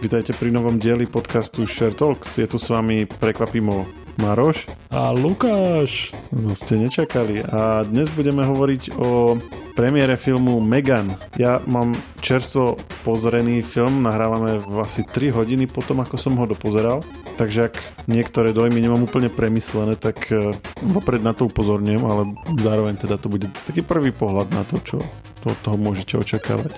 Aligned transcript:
Vítajte 0.00 0.32
pri 0.32 0.48
novom 0.48 0.80
dieli 0.80 1.04
podcastu 1.04 1.68
Share 1.68 1.92
Talks. 1.92 2.40
Je 2.40 2.48
tu 2.48 2.56
s 2.56 2.72
vami 2.72 3.04
prekvapimo 3.04 3.84
Maroš. 4.16 4.64
A 4.88 5.12
Lukáš. 5.12 6.16
No 6.32 6.56
ste 6.56 6.80
nečakali. 6.80 7.44
A 7.44 7.84
dnes 7.84 8.08
budeme 8.16 8.40
hovoriť 8.40 8.96
o 8.96 9.36
premiére 9.76 10.16
filmu 10.16 10.56
Megan. 10.64 11.20
Ja 11.36 11.60
mám 11.68 12.00
čerstvo 12.24 12.80
pozrený 13.04 13.60
film, 13.60 14.00
nahrávame 14.00 14.64
v 14.64 14.80
asi 14.80 15.04
3 15.04 15.36
hodiny 15.36 15.68
potom, 15.68 16.00
ako 16.00 16.16
som 16.16 16.32
ho 16.40 16.48
dopozeral. 16.48 17.04
Takže 17.36 17.68
ak 17.68 17.76
niektoré 18.08 18.56
dojmy 18.56 18.80
nemám 18.80 19.04
úplne 19.04 19.28
premyslené, 19.28 20.00
tak 20.00 20.32
eh, 20.32 20.48
vopred 20.80 21.20
na 21.20 21.36
to 21.36 21.44
upozorňujem, 21.52 22.02
ale 22.08 22.24
zároveň 22.56 22.96
teda 22.96 23.20
to 23.20 23.28
bude 23.28 23.52
taký 23.68 23.84
prvý 23.84 24.16
pohľad 24.16 24.48
na 24.48 24.64
to, 24.64 24.80
čo 24.80 24.96
od 25.44 25.60
toho 25.60 25.76
môžete 25.76 26.16
očakávať. 26.16 26.72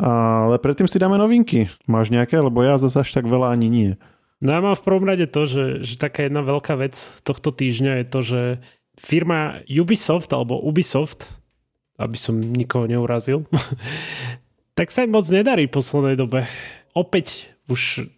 Ale 0.00 0.56
predtým 0.56 0.88
si 0.88 0.96
dáme 0.96 1.20
novinky. 1.20 1.68
Máš 1.84 2.08
nejaké? 2.08 2.40
Lebo 2.40 2.64
ja 2.64 2.80
zase 2.80 3.04
až 3.04 3.12
tak 3.12 3.28
veľa 3.28 3.52
ani 3.52 3.68
nie. 3.68 3.90
No 4.40 4.56
ja 4.56 4.64
mám 4.64 4.72
v 4.72 4.86
prvom 4.88 5.04
rade 5.04 5.28
to, 5.28 5.44
že, 5.44 5.84
že 5.84 6.00
taká 6.00 6.24
jedna 6.24 6.40
veľká 6.40 6.72
vec 6.80 6.96
tohto 7.20 7.52
týždňa 7.52 7.92
je 8.00 8.06
to, 8.08 8.20
že 8.24 8.42
firma 8.96 9.60
Ubisoft 9.68 10.32
alebo 10.32 10.56
Ubisoft, 10.56 11.28
aby 12.00 12.16
som 12.16 12.40
nikoho 12.40 12.88
neurazil, 12.88 13.44
tak 14.80 14.88
sa 14.88 15.04
im 15.04 15.12
moc 15.12 15.28
nedarí 15.28 15.68
v 15.68 15.76
poslednej 15.76 16.16
dobe. 16.16 16.48
Opäť 16.96 17.52
už, 17.68 18.08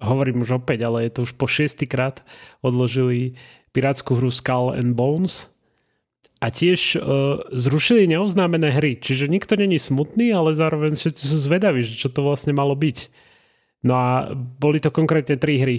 hovorím 0.00 0.48
už 0.48 0.64
opäť, 0.64 0.88
ale 0.88 1.04
je 1.04 1.12
to 1.12 1.20
už 1.28 1.36
po 1.36 1.44
šiestýkrát 1.44 2.24
odložili 2.64 3.36
pirátsku 3.76 4.16
hru 4.16 4.32
Skull 4.32 4.72
and 4.72 4.96
Bones, 4.96 5.52
a 6.36 6.46
tiež 6.52 6.96
uh, 6.96 7.00
zrušili 7.52 8.04
neoznámené 8.04 8.76
hry, 8.76 9.00
čiže 9.00 9.26
nikto 9.30 9.56
není 9.56 9.80
smutný, 9.80 10.36
ale 10.36 10.52
zároveň 10.52 10.92
všetci 10.92 11.24
sú 11.32 11.36
zvedaví, 11.40 11.80
že 11.80 11.96
čo 11.96 12.12
to 12.12 12.20
vlastne 12.20 12.52
malo 12.52 12.76
byť. 12.76 13.08
No 13.86 13.94
a 13.96 14.08
boli 14.34 14.82
to 14.82 14.92
konkrétne 14.92 15.40
tri 15.40 15.56
hry. 15.56 15.78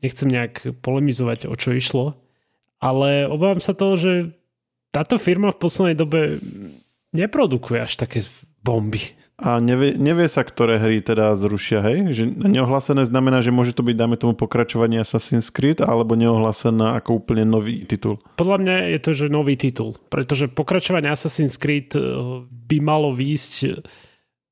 Nechcem 0.00 0.30
nejak 0.30 0.78
polemizovať, 0.80 1.50
o 1.50 1.54
čo 1.58 1.74
išlo, 1.74 2.16
ale 2.78 3.26
obávam 3.26 3.58
sa 3.58 3.74
toho, 3.74 3.98
že 3.98 4.12
táto 4.94 5.18
firma 5.18 5.50
v 5.52 5.60
poslednej 5.60 5.96
dobe 5.98 6.20
neprodukuje 7.12 7.82
až 7.82 7.98
také 7.98 8.24
bomby. 8.62 9.02
A 9.38 9.62
nevie, 9.62 9.94
nevie 9.94 10.26
sa, 10.26 10.42
ktoré 10.42 10.82
hry 10.82 10.98
teda 10.98 11.30
zrušia, 11.38 11.78
hej? 11.86 12.10
Že 12.10 12.42
neohlásené 12.42 13.06
znamená, 13.06 13.38
že 13.38 13.54
môže 13.54 13.70
to 13.70 13.86
byť, 13.86 13.94
dáme 13.94 14.18
tomu, 14.18 14.34
pokračovanie 14.34 14.98
Assassin's 14.98 15.46
Creed, 15.54 15.78
alebo 15.78 16.18
neohlásená 16.18 16.98
ako 16.98 17.22
úplne 17.22 17.46
nový 17.46 17.86
titul? 17.86 18.18
Podľa 18.34 18.58
mňa 18.58 18.74
je 18.90 18.98
to, 18.98 19.10
že 19.14 19.30
nový 19.30 19.54
titul, 19.54 19.94
pretože 20.10 20.50
pokračovanie 20.50 21.06
Assassin's 21.06 21.54
Creed 21.54 21.94
eh, 21.94 22.02
by 22.42 22.78
malo 22.82 23.14
výjsť 23.14 23.54
eh, 23.62 23.78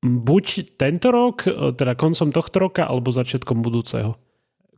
buď 0.07 0.79
tento 0.79 1.11
rok, 1.11 1.43
eh, 1.43 1.75
teda 1.75 1.99
koncom 1.99 2.31
tohto 2.31 2.55
roka, 2.55 2.87
alebo 2.87 3.11
začiatkom 3.11 3.59
budúceho. 3.59 4.15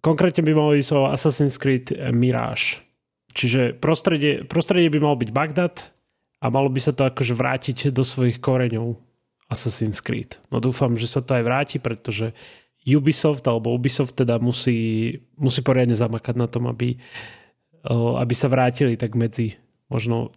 Konkrétne 0.02 0.42
by 0.42 0.54
malo 0.58 0.74
ísť 0.74 0.90
o 0.98 1.06
Assassin's 1.06 1.62
Creed 1.62 1.94
Mirage. 2.10 2.82
Čiže 3.38 3.78
prostredie, 3.78 4.42
prostredie 4.42 4.90
by 4.90 5.06
malo 5.06 5.22
byť 5.22 5.30
Bagdad 5.30 5.94
a 6.42 6.50
malo 6.50 6.74
by 6.74 6.82
sa 6.82 6.98
to 6.98 7.06
akože 7.06 7.38
vrátiť 7.38 7.78
do 7.94 8.02
svojich 8.02 8.42
koreňov 8.42 9.09
Assassin's 9.50 10.00
Creed. 10.00 10.38
No 10.54 10.62
dúfam, 10.62 10.94
že 10.94 11.10
sa 11.10 11.26
to 11.26 11.34
aj 11.34 11.44
vráti, 11.44 11.78
pretože 11.82 12.38
Ubisoft 12.86 13.44
alebo 13.50 13.74
Ubisoft 13.74 14.16
teda 14.18 14.38
musí, 14.38 15.14
musí 15.36 15.66
poriadne 15.66 15.98
zamakať 15.98 16.36
na 16.38 16.48
tom, 16.48 16.70
aby, 16.70 17.02
aby 17.90 18.34
sa 18.38 18.48
vrátili 18.48 18.96
tak 18.96 19.18
medzi 19.18 19.58
možno 19.90 20.32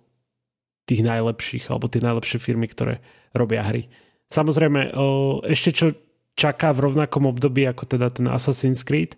tých 0.89 1.05
najlepších 1.05 1.71
alebo 1.71 1.87
tie 1.87 2.03
najlepšie 2.03 2.41
firmy, 2.41 2.67
ktoré 2.67 3.05
robia 3.37 3.63
hry. 3.63 3.87
Samozrejme, 4.33 4.97
ešte 5.45 5.71
čo 5.77 5.87
čaká 6.33 6.73
v 6.73 6.89
rovnakom 6.89 7.29
období 7.29 7.69
ako 7.69 7.85
teda 7.85 8.09
ten 8.09 8.27
Assassin's 8.33 8.81
Creed, 8.81 9.15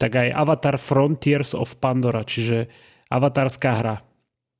tak 0.00 0.16
aj 0.16 0.32
Avatar 0.32 0.80
Frontiers 0.80 1.52
of 1.52 1.76
Pandora, 1.78 2.24
čiže 2.24 2.66
avatarská 3.12 3.70
hra 3.76 3.96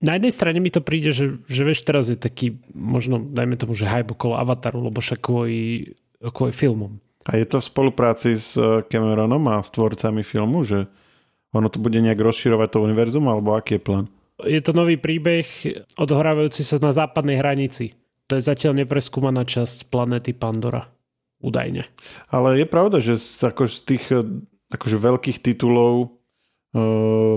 na 0.05 0.21
jednej 0.21 0.33
strane 0.37 0.61
mi 0.61 0.69
to 0.69 0.85
príde, 0.85 1.17
že, 1.17 1.41
že 1.49 1.63
vieš, 1.65 1.89
teraz 1.89 2.13
je 2.13 2.19
taký, 2.21 2.61
možno 2.77 3.17
dajme 3.17 3.57
tomu, 3.57 3.73
že 3.73 3.89
hype 3.89 4.13
okolo 4.13 4.37
Avataru, 4.37 4.85
lebo 4.85 5.01
však 5.01 5.25
kvôli, 5.25 5.97
kvôli 6.21 6.53
filmom. 6.53 7.01
A 7.25 7.41
je 7.41 7.49
to 7.49 7.57
v 7.65 7.69
spolupráci 7.73 8.37
s 8.37 8.61
eh, 8.61 8.85
Cameronom 8.85 9.49
a 9.49 9.65
s 9.65 9.73
tvorcami 9.73 10.21
filmu, 10.21 10.61
že 10.61 10.85
ono 11.57 11.73
to 11.73 11.81
bude 11.81 11.97
nejak 11.97 12.21
rozširovať 12.21 12.69
to 12.77 12.85
univerzum, 12.85 13.25
alebo 13.31 13.57
aký 13.57 13.81
je 13.81 13.83
plán? 13.83 14.07
Je 14.45 14.61
to 14.61 14.75
nový 14.75 14.99
príbeh 14.99 15.47
odohrávajúci 15.97 16.67
sa 16.67 16.77
na 16.83 16.91
západnej 16.91 17.39
hranici. 17.39 17.95
To 18.29 18.37
je 18.37 18.43
zatiaľ 18.43 18.85
nepreskúmaná 18.85 19.47
časť 19.47 19.89
planéty 19.89 20.35
Pandora. 20.35 20.91
Údajne. 21.39 21.87
Ale 22.33 22.57
je 22.59 22.67
pravda, 22.67 22.99
že 22.99 23.21
z, 23.21 23.53
ako 23.53 23.69
z 23.71 23.79
tých 23.89 24.05
eh, 24.13 24.21
akože 24.75 24.97
veľkých 25.01 25.39
titulov 25.41 26.21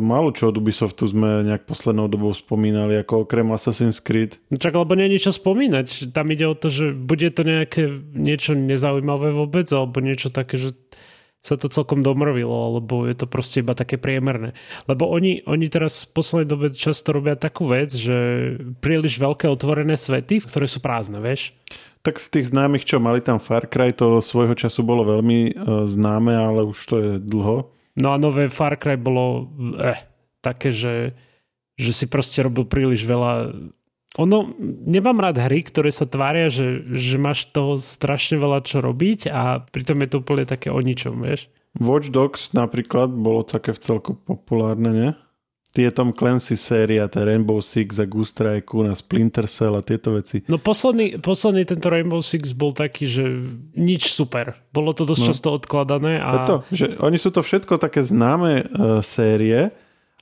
málo 0.01 0.33
čo 0.33 0.49
od 0.49 0.57
Ubisoftu 0.57 1.05
sme 1.05 1.45
nejak 1.45 1.69
poslednou 1.69 2.09
dobou 2.09 2.33
spomínali, 2.33 2.97
ako 2.97 3.29
okrem 3.29 3.53
Assassin's 3.53 4.01
Creed. 4.01 4.41
No 4.49 4.57
čak, 4.57 4.73
lebo 4.73 4.97
nie 4.97 5.05
je 5.05 5.13
niečo 5.13 5.31
spomínať. 5.31 6.09
Tam 6.09 6.25
ide 6.33 6.49
o 6.49 6.57
to, 6.57 6.73
že 6.73 6.89
bude 6.97 7.29
to 7.29 7.45
nejaké 7.45 7.85
niečo 8.17 8.57
nezaujímavé 8.57 9.29
vôbec, 9.29 9.69
alebo 9.69 10.01
niečo 10.01 10.33
také, 10.33 10.57
že 10.57 10.73
sa 11.37 11.53
to 11.53 11.69
celkom 11.69 12.01
domrvilo, 12.01 12.51
alebo 12.51 13.05
je 13.05 13.13
to 13.13 13.29
proste 13.29 13.61
iba 13.61 13.77
také 13.77 14.01
priemerné. 14.01 14.57
Lebo 14.89 15.05
oni, 15.05 15.45
oni 15.45 15.69
teraz 15.69 16.09
v 16.09 16.17
poslednej 16.17 16.49
dobe 16.49 16.67
často 16.73 17.13
robia 17.13 17.37
takú 17.37 17.69
vec, 17.69 17.93
že 17.93 18.17
príliš 18.81 19.21
veľké 19.21 19.45
otvorené 19.47 19.95
svety, 19.95 20.43
ktoré 20.43 20.65
sú 20.65 20.81
prázdne, 20.81 21.21
vieš? 21.21 21.53
Tak 22.01 22.17
z 22.17 22.41
tých 22.41 22.49
známych, 22.51 22.89
čo 22.89 22.97
mali 22.97 23.21
tam 23.21 23.37
Far 23.37 23.69
Cry, 23.69 23.93
to 23.93 24.17
svojho 24.17 24.57
času 24.57 24.81
bolo 24.81 25.05
veľmi 25.05 25.53
uh, 25.53 25.85
známe, 25.85 26.33
ale 26.33 26.65
už 26.65 26.79
to 26.89 26.95
je 26.99 27.11
dlho. 27.21 27.76
No 27.97 28.13
a 28.13 28.21
nové 28.21 28.47
Far 28.47 28.77
Cry 28.77 28.95
bolo 28.95 29.49
eh, 29.81 29.97
také, 30.39 30.69
že, 30.69 31.17
že 31.75 31.91
si 31.91 32.05
proste 32.05 32.45
robil 32.45 32.69
príliš 32.69 33.03
veľa 33.03 33.57
ono, 34.15 34.49
nemám 34.87 35.19
rád 35.19 35.45
hry, 35.45 35.61
ktoré 35.61 35.91
sa 35.93 36.07
tvária, 36.07 36.49
že, 36.49 36.87
že 36.89 37.19
máš 37.19 37.51
toho 37.53 37.75
strašne 37.75 38.39
veľa 38.39 38.63
čo 38.63 38.79
robiť 38.79 39.27
a 39.29 39.61
pritom 39.61 39.99
je 40.01 40.09
to 40.09 40.17
úplne 40.23 40.47
také 40.47 40.71
o 40.73 40.79
ničom, 40.79 41.21
vieš. 41.21 41.51
Watch 41.77 42.09
Dogs 42.09 42.55
napríklad 42.55 43.13
bolo 43.13 43.45
také 43.45 43.75
v 43.75 43.83
celku 43.83 44.17
populárne, 44.17 44.89
nie? 44.89 45.09
Tie 45.73 45.93
Tom 45.93 46.09
Clancy 46.15 46.55
séria, 46.57 47.05
tá 47.11 47.21
Rainbow 47.21 47.59
Six 47.59 48.01
a 48.01 48.05
Goose 48.07 48.33
Strike 48.33 48.71
na 48.81 48.95
Splinter 48.97 49.45
Cell 49.45 49.77
a 49.77 49.81
tieto 49.83 50.15
veci. 50.15 50.41
No 50.49 50.57
posledný, 50.57 51.19
posledný 51.21 51.67
tento 51.67 51.87
Rainbow 51.91 52.23
Six 52.23 52.55
bol 52.55 52.73
taký, 52.73 53.05
že 53.05 53.23
nič 53.75 54.09
super. 54.09 54.57
Bolo 54.73 54.95
to 54.95 55.05
dosť 55.05 55.21
no. 55.21 55.27
často 55.29 55.47
odkladané. 55.53 56.17
A... 56.17 56.47
To, 56.47 56.55
že 56.73 56.97
oni 56.97 57.21
sú 57.21 57.29
to 57.29 57.45
všetko 57.45 57.77
také 57.77 58.01
známe 58.01 58.65
uh, 58.65 58.99
série, 59.05 59.69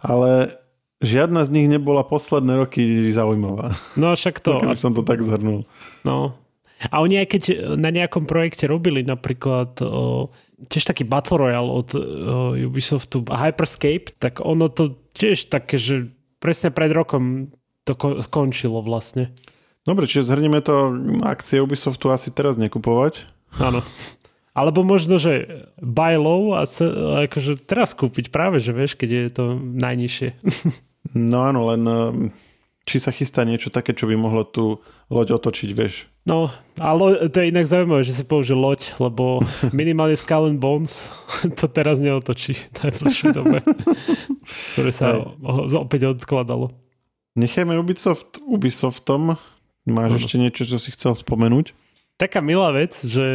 ale 0.01 0.59
žiadna 0.99 1.45
z 1.45 1.53
nich 1.53 1.67
nebola 1.69 2.03
posledné 2.03 2.65
roky 2.65 2.83
zaujímavá. 3.13 3.75
No 3.95 4.11
však 4.17 4.41
to. 4.41 4.57
Keby 4.61 4.77
som 4.77 4.91
to 4.91 5.05
tak 5.05 5.21
zhrnul. 5.21 5.63
No. 6.03 6.35
A 6.91 6.99
oni 6.99 7.23
aj 7.23 7.27
keď 7.31 7.43
na 7.79 7.87
nejakom 7.87 8.27
projekte 8.27 8.67
robili 8.67 8.99
napríklad 9.01 9.79
o, 9.79 10.27
tiež 10.55 10.83
taký 10.87 11.03
Battle 11.03 11.37
Royale 11.37 11.71
od 11.71 11.89
o, 11.95 11.99
Ubisoftu 12.55 13.27
Hyperscape, 13.27 14.15
tak 14.17 14.39
ono 14.39 14.71
to 14.71 14.95
tiež 15.15 15.51
také, 15.51 15.75
že 15.75 16.11
presne 16.39 16.71
pred 16.71 16.91
rokom 16.95 17.51
to 17.83 17.93
ko- 17.93 18.19
skončilo 18.23 18.79
vlastne. 18.81 19.35
Dobre, 19.85 20.09
čiže 20.09 20.33
zhrnieme 20.33 20.65
to 20.65 20.95
akcie 21.21 21.61
Ubisoftu 21.61 22.09
asi 22.09 22.33
teraz 22.33 22.57
nekupovať. 22.57 23.27
Áno. 23.61 23.85
Alebo 24.55 24.87
možno, 24.87 25.19
že 25.19 25.67
buy 25.83 26.15
low 26.15 26.55
a 26.55 26.63
sa, 26.63 26.87
akože 27.27 27.59
teraz 27.67 27.91
kúpiť 27.91 28.31
práve, 28.31 28.63
že 28.63 28.71
vieš, 28.71 28.95
keď 28.95 29.09
je 29.11 29.23
to 29.35 29.45
najnižšie. 29.59 30.29
No 31.13 31.45
áno, 31.45 31.69
len 31.69 31.81
či 32.87 32.97
sa 32.97 33.13
chystá 33.13 33.45
niečo 33.45 33.69
také, 33.69 33.93
čo 33.93 34.09
by 34.09 34.15
mohlo 34.17 34.41
tú 34.41 34.81
loď 35.11 35.37
otočiť, 35.37 35.69
vieš. 35.75 36.09
No, 36.25 36.49
a 36.81 36.89
lo- 36.97 37.29
to 37.29 37.37
je 37.37 37.53
inak 37.53 37.69
zaujímavé, 37.69 38.01
že 38.01 38.17
si 38.17 38.25
použil 38.25 38.57
loď, 38.57 38.97
lebo 38.97 39.45
minimálne 39.77 40.17
Skull 40.17 40.49
and 40.49 40.57
Bones 40.57 41.13
to 41.61 41.69
teraz 41.69 42.01
neotočí 42.01 42.57
v 42.57 42.77
najbližšej 42.81 43.29
dobe, 43.29 43.61
ktoré 44.73 44.91
sa 44.91 45.21
o- 45.21 45.69
opäť 45.69 46.17
odkladalo. 46.17 46.73
Nechajme 47.37 47.77
Ubisoft 47.77 48.41
Ubisoftom. 48.41 49.37
Máš 49.85 50.11
no. 50.11 50.17
ešte 50.17 50.35
niečo, 50.41 50.65
čo 50.65 50.81
si 50.81 50.89
chcel 50.89 51.13
spomenúť? 51.13 51.77
Taká 52.17 52.41
milá 52.41 52.73
vec, 52.73 52.95
že 52.95 53.27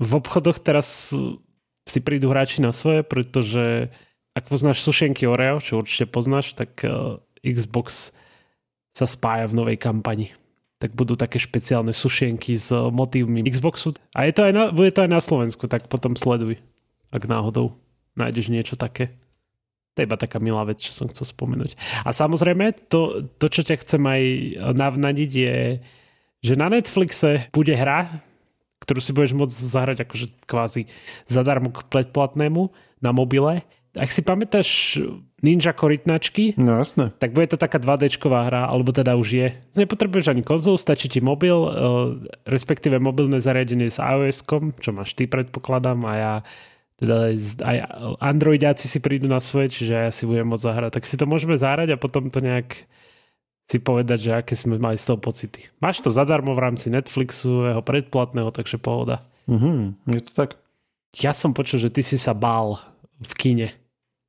v 0.00 0.10
obchodoch 0.16 0.62
teraz 0.62 1.12
si 1.84 1.98
prídu 2.00 2.30
hráči 2.30 2.62
na 2.62 2.70
svoje, 2.70 3.02
pretože 3.02 3.92
ak 4.32 4.48
poznáš 4.48 4.80
sušenky 4.80 5.26
Oreo, 5.28 5.60
čo 5.60 5.82
určite 5.82 6.08
poznáš, 6.08 6.56
tak 6.56 6.86
uh, 6.86 7.20
Xbox 7.42 8.16
sa 8.94 9.04
spája 9.04 9.50
v 9.50 9.58
novej 9.58 9.76
kampani. 9.76 10.32
Tak 10.82 10.98
budú 10.98 11.14
také 11.14 11.38
špeciálne 11.38 11.94
sušienky 11.94 12.58
s 12.58 12.74
motívmi 12.74 13.46
Xboxu. 13.46 13.94
A 14.18 14.26
je 14.26 14.34
to 14.34 14.50
aj 14.50 14.52
na, 14.52 14.64
bude 14.74 14.90
to 14.90 15.06
aj 15.06 15.10
na 15.14 15.22
Slovensku, 15.22 15.70
tak 15.70 15.86
potom 15.86 16.18
sleduj, 16.18 16.58
ak 17.14 17.22
náhodou 17.30 17.78
nájdeš 18.18 18.50
niečo 18.50 18.74
také. 18.74 19.14
To 19.94 20.02
je 20.02 20.08
iba 20.08 20.16
taká 20.16 20.40
milá 20.40 20.64
vec, 20.64 20.80
čo 20.80 20.90
som 20.90 21.06
chcel 21.06 21.28
spomenúť. 21.28 21.76
A 22.02 22.10
samozrejme, 22.16 22.88
to, 22.88 23.28
to 23.36 23.46
čo 23.46 23.62
ťa 23.62 23.76
chcem 23.84 24.02
aj 24.02 24.22
navnadiť 24.72 25.30
je, 25.30 25.56
že 26.42 26.54
na 26.56 26.72
Netflixe 26.72 27.52
bude 27.52 27.76
hra, 27.76 28.24
ktorú 28.82 28.98
si 28.98 29.14
budeš 29.14 29.36
môcť 29.38 29.54
zahrať 29.54 29.98
akože 30.02 30.26
kvázi 30.48 30.90
zadarmo 31.30 31.70
k 31.70 31.86
predplatnému 31.86 32.72
na 32.98 33.14
mobile. 33.14 33.62
Ak 33.94 34.10
si 34.10 34.24
pamätáš 34.24 34.98
Ninja 35.42 35.74
korytnačky, 35.74 36.54
No 36.54 36.78
jasné. 36.78 37.10
tak 37.18 37.34
bude 37.34 37.50
to 37.50 37.58
taká 37.58 37.82
2D-čková 37.82 38.46
hra, 38.46 38.62
alebo 38.70 38.94
teda 38.94 39.18
už 39.18 39.28
je. 39.28 39.48
Nepotrebuješ 39.74 40.30
ani 40.30 40.46
konzol, 40.46 40.78
stačí 40.78 41.10
ti 41.10 41.18
mobil, 41.18 41.58
eh, 41.58 41.70
respektíve 42.46 43.02
mobilné 43.02 43.42
zariadenie 43.42 43.90
s 43.90 43.98
iOS-kom, 43.98 44.78
čo 44.78 44.94
máš 44.94 45.18
ty 45.18 45.26
predpokladám 45.26 45.98
a 46.06 46.12
ja 46.14 46.32
teda 47.02 47.34
aj 47.66 47.76
Androidiaci 48.22 48.86
si 48.86 49.02
prídu 49.02 49.26
na 49.26 49.42
svoje, 49.42 49.74
čiže 49.74 50.06
ja 50.06 50.10
si 50.14 50.22
budem 50.22 50.46
môcť 50.46 50.62
zahrať. 50.62 50.90
Tak 50.94 51.04
si 51.10 51.18
to 51.18 51.26
môžeme 51.26 51.58
zahrať 51.58 51.90
a 51.90 51.98
potom 51.98 52.30
to 52.30 52.38
nejak 52.38 52.86
si 53.66 53.82
povedať, 53.82 54.18
že 54.22 54.30
aké 54.38 54.54
sme 54.54 54.78
mali 54.78 54.94
z 54.94 55.10
toho 55.10 55.18
pocity. 55.18 55.66
Máš 55.82 55.98
to 55.98 56.14
zadarmo 56.14 56.54
v 56.54 56.62
rámci 56.62 56.94
Netflixu, 56.94 57.66
jeho 57.66 57.82
predplatného, 57.82 58.54
takže 58.54 58.78
pohoda. 58.78 59.18
Mhm, 59.50 59.98
je 60.14 60.22
to 60.22 60.32
tak. 60.38 60.50
Ja 61.18 61.34
som 61.34 61.50
počul, 61.50 61.82
že 61.82 61.90
ty 61.90 62.06
si 62.06 62.14
sa 62.14 62.30
bál 62.38 62.78
v 63.18 63.32
kine 63.34 63.68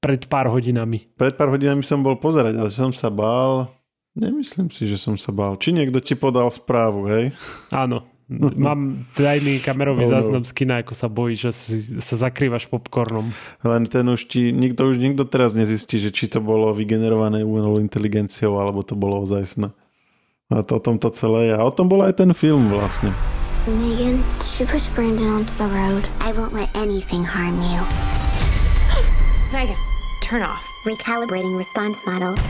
pred 0.04 0.28
pár 0.28 0.52
hodinami. 0.52 1.08
Pred 1.16 1.40
pár 1.40 1.48
hodinami 1.48 1.80
som 1.82 2.04
bol 2.04 2.20
pozerať, 2.20 2.60
ale 2.60 2.68
že 2.68 2.78
som 2.78 2.92
sa 2.92 3.08
bál... 3.08 3.72
Nemyslím 4.14 4.70
si, 4.70 4.86
že 4.86 5.00
som 5.02 5.18
sa 5.18 5.34
bál. 5.34 5.58
Či 5.58 5.74
niekto 5.74 5.98
ti 5.98 6.14
podal 6.14 6.46
správu, 6.54 7.10
hej? 7.10 7.34
Áno. 7.74 8.06
Mám 8.30 9.10
tajný 9.18 9.58
kamerový 9.58 10.06
Oh, 10.06 10.10
no. 10.10 10.14
záznam 10.22 10.44
z 10.46 10.54
kina, 10.54 10.86
ako 10.86 10.94
sa 10.94 11.10
bojí, 11.10 11.34
že 11.34 11.50
si, 11.50 11.98
sa 11.98 12.22
zakrývaš 12.22 12.70
popcornom. 12.70 13.34
Len 13.66 13.84
ten 13.90 14.06
už 14.06 14.30
ti, 14.30 14.54
nikto 14.54 14.86
už 14.86 15.02
nikto 15.02 15.26
teraz 15.26 15.58
nezistí, 15.58 15.98
že 15.98 16.14
či 16.14 16.30
to 16.30 16.46
bolo 16.46 16.70
vygenerované 16.78 17.42
umelou 17.42 17.82
inteligenciou, 17.82 18.62
alebo 18.62 18.86
to 18.86 18.94
bolo 18.94 19.18
ozajstné. 19.26 19.74
A 20.54 20.62
to 20.62 20.78
o 20.78 20.82
tom 20.82 21.02
to 21.02 21.10
celé 21.10 21.50
je. 21.50 21.54
A 21.58 21.66
o 21.66 21.74
tom 21.74 21.90
bol 21.90 22.06
aj 22.06 22.22
ten 22.22 22.30
film 22.38 22.70
vlastne. 22.70 23.10
Megan, 23.66 24.22
did 24.40 24.54
you 24.62 24.66
push 24.70 24.94
Brandon 24.94 25.42
onto 25.42 25.54
the 25.58 25.66
road? 25.74 26.06
I 26.22 26.30
won't 26.38 26.54
let 26.54 26.70
anything 26.78 27.26
harm 27.26 27.58
you. 27.66 27.82
Megan, 29.56 29.78
turn 30.34 30.42
off. 30.42 30.66
Recalibrating 30.82 31.54
response 31.54 32.02
model. 32.10 32.34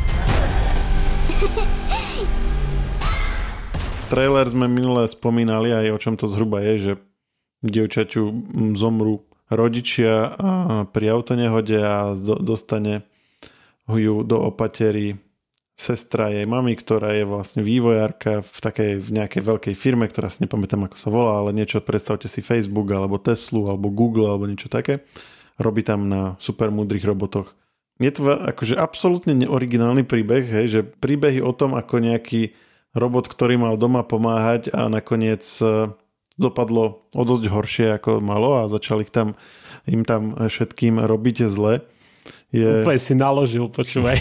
Trailer 4.07 4.47
sme 4.47 4.71
minule 4.71 5.03
spomínali 5.12 5.75
aj 5.75 5.91
o 5.91 5.97
čom 6.00 6.15
to 6.15 6.31
zhruba 6.31 6.63
je, 6.63 6.74
že 6.80 6.95
dievčaťu 7.59 8.24
zomrú 8.80 9.27
rodičia 9.51 10.31
a 10.31 10.51
pri 10.88 11.12
autonehode 11.12 11.75
a 11.83 12.15
dostane 12.39 13.03
ju 13.91 14.24
do 14.24 14.39
opatery 14.47 15.19
sestra 15.75 16.31
jej 16.31 16.47
mamy, 16.47 16.80
ktorá 16.80 17.12
je 17.19 17.27
vlastne 17.27 17.68
vývojárka 17.68 18.39
v 18.45 18.57
takej 18.63 18.91
v 19.01 19.09
nejakej 19.12 19.41
veľkej 19.44 19.75
firme, 19.75 20.07
ktorá 20.07 20.31
si 20.31 20.47
nepamätám 20.47 20.88
ako 20.88 20.95
sa 20.95 21.09
volá, 21.12 21.44
ale 21.44 21.51
niečo, 21.51 21.83
predstavte 21.83 22.31
si 22.31 22.39
Facebook 22.39 22.88
alebo 22.95 23.19
Teslu 23.19 23.68
alebo 23.68 23.91
Google 23.91 24.31
alebo 24.31 24.47
niečo 24.47 24.71
také. 24.71 25.03
Robí 25.59 25.83
tam 25.83 26.07
na 26.07 26.39
super 26.39 26.71
múdrych 26.71 27.03
robotoch. 27.03 27.62
Je 28.01 28.10
to 28.10 28.34
akože 28.34 28.74
absolútne 28.74 29.38
neoriginálny 29.38 30.01
príbeh, 30.01 30.45
hej, 30.50 30.66
že 30.69 30.80
príbehy 30.81 31.45
o 31.45 31.54
tom, 31.54 31.78
ako 31.78 32.01
nejaký 32.01 32.57
robot, 32.98 33.30
ktorý 33.30 33.57
mal 33.62 33.78
doma 33.78 34.01
pomáhať 34.01 34.74
a 34.74 34.90
nakoniec 34.90 35.45
e, 35.62 35.94
dopadlo 36.38 37.06
o 37.13 37.22
dosť 37.25 37.45
horšie 37.50 37.88
ako 38.01 38.22
malo 38.22 38.66
a 38.66 38.69
začali 38.69 39.06
ich 39.06 39.13
tam, 39.13 39.38
im 39.86 40.01
tam 40.06 40.34
všetkým 40.38 41.01
robiť 41.01 41.45
zle. 41.50 41.86
Je, 42.54 42.86
Úplne 42.86 43.01
si 43.01 43.13
naložil, 43.18 43.66
počúvaj. 43.69 44.18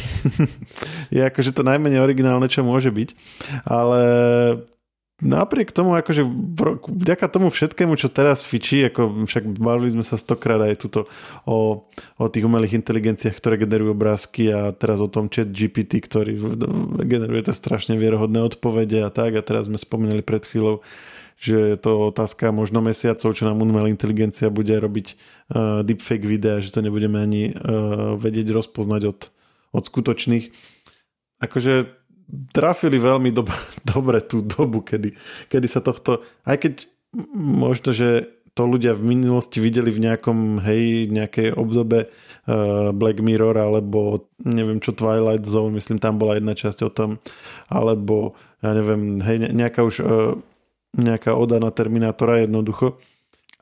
je 1.14 1.20
akože 1.20 1.52
to 1.52 1.62
najmenej 1.64 2.00
originálne, 2.00 2.48
čo 2.48 2.64
môže 2.64 2.88
byť. 2.88 3.08
Ale 3.68 4.00
napriek 5.22 5.70
tomu, 5.70 5.94
akože 5.94 6.26
vďaka 6.90 7.30
tomu 7.30 7.48
všetkému, 7.48 7.94
čo 7.94 8.10
teraz 8.10 8.42
fičí, 8.42 8.82
ako 8.90 9.24
však 9.24 9.54
bavili 9.56 9.94
sme 9.94 10.04
sa 10.04 10.18
stokrát 10.18 10.58
aj 10.58 10.82
tuto 10.82 11.06
o, 11.46 11.86
o 12.18 12.26
tých 12.26 12.42
umelých 12.42 12.76
inteligenciách, 12.82 13.38
ktoré 13.38 13.54
generujú 13.62 13.94
obrázky 13.94 14.50
a 14.50 14.74
teraz 14.74 14.98
o 14.98 15.06
tom 15.06 15.30
chat 15.30 15.48
GPT, 15.48 16.02
ktorý 16.02 16.34
generuje 17.06 17.46
tie 17.46 17.54
strašne 17.54 17.94
vierohodné 17.94 18.42
odpovede 18.42 19.06
a 19.06 19.14
tak 19.14 19.38
a 19.38 19.46
teraz 19.46 19.70
sme 19.70 19.78
spomínali 19.78 20.26
pred 20.26 20.42
chvíľou, 20.42 20.82
že 21.38 21.74
je 21.74 21.78
to 21.78 22.10
otázka 22.10 22.50
možno 22.50 22.82
mesiacov, 22.82 23.30
čo 23.34 23.46
nám 23.46 23.62
umelá 23.62 23.86
inteligencia 23.86 24.50
bude 24.50 24.74
robiť 24.74 25.06
uh, 25.14 25.86
deepfake 25.86 26.26
videa, 26.26 26.58
že 26.58 26.74
to 26.74 26.82
nebudeme 26.82 27.22
ani 27.22 27.54
uh, 27.54 28.18
vedieť 28.18 28.50
rozpoznať 28.50 29.02
od, 29.06 29.20
od 29.70 29.82
skutočných. 29.86 30.50
Akože 31.42 32.01
trafili 32.52 32.98
veľmi 32.98 33.30
dob- 33.32 33.52
dobre 33.92 34.20
tú 34.22 34.42
dobu, 34.44 34.82
kedy, 34.84 35.14
kedy 35.48 35.66
sa 35.68 35.80
tohto, 35.80 36.22
aj 36.46 36.56
keď 36.62 36.74
možno, 37.36 37.92
že 37.92 38.28
to 38.52 38.68
ľudia 38.68 38.92
v 38.92 39.16
minulosti 39.16 39.64
videli 39.64 39.88
v 39.88 40.12
nejakom, 40.12 40.60
hej, 40.60 41.08
nejakej 41.08 41.56
obdobe 41.56 42.12
uh, 42.12 42.92
Black 42.92 43.24
Mirror 43.24 43.56
alebo 43.56 44.28
neviem 44.44 44.76
čo 44.76 44.92
Twilight 44.92 45.48
Zone, 45.48 45.72
myslím 45.80 45.96
tam 45.96 46.20
bola 46.20 46.36
jedna 46.36 46.52
časť 46.52 46.78
o 46.84 46.90
tom, 46.92 47.10
alebo 47.72 48.36
ja 48.60 48.76
neviem, 48.76 49.24
hej, 49.24 49.36
ne- 49.40 49.52
nejaká 49.56 49.80
už 49.80 50.04
uh, 50.04 50.36
nejaká 50.92 51.32
oda 51.32 51.56
na 51.56 51.72
Terminátora 51.72 52.44
jednoducho. 52.44 53.00